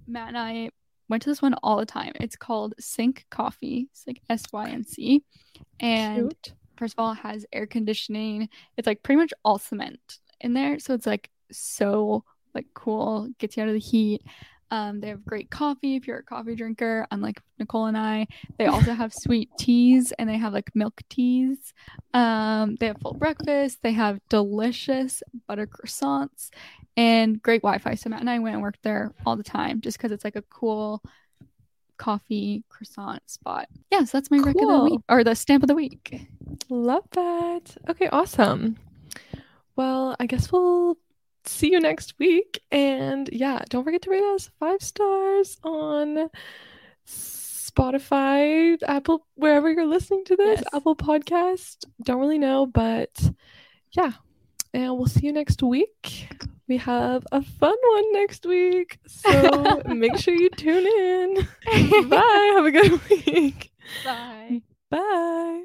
[0.06, 0.68] Matt and I
[1.08, 2.12] went to this one all the time.
[2.16, 3.88] It's called Sync Coffee.
[3.90, 5.22] It's like S Y N C.
[5.80, 6.52] And Cute.
[6.76, 8.48] first of all, it has air conditioning.
[8.76, 10.78] It's like pretty much all cement in there.
[10.78, 14.22] So it's like so like cool, gets you out of the heat.
[14.70, 18.26] Um, they have great coffee if you're a coffee drinker, unlike Nicole and I.
[18.58, 21.72] They also have sweet teas and they have like milk teas.
[22.12, 23.78] Um, they have full breakfast.
[23.82, 26.50] They have delicious butter croissants
[26.98, 27.94] and great Wi-Fi.
[27.94, 30.34] So Matt and I went and worked there all the time just because it's like
[30.34, 31.00] a cool
[31.96, 33.68] coffee croissant spot.
[33.90, 34.46] Yes, yeah, so that's my cool.
[34.46, 36.26] rec of the week or the stamp of the week.
[36.68, 37.76] Love that.
[37.88, 38.76] Okay, awesome.
[39.76, 40.98] Well, I guess we'll
[41.44, 42.60] see you next week.
[42.72, 46.28] And yeah, don't forget to rate us five stars on
[47.06, 50.74] Spotify, Apple, wherever you're listening to this, yes.
[50.74, 51.84] Apple Podcast.
[52.02, 53.30] Don't really know, but
[53.92, 54.14] yeah.
[54.74, 56.28] And we'll see you next week.
[56.68, 58.98] We have a fun one next week.
[59.06, 61.48] So make sure you tune in.
[62.08, 62.52] Bye.
[62.56, 63.72] Have a good week.
[64.04, 64.62] Bye.
[64.90, 65.64] Bye.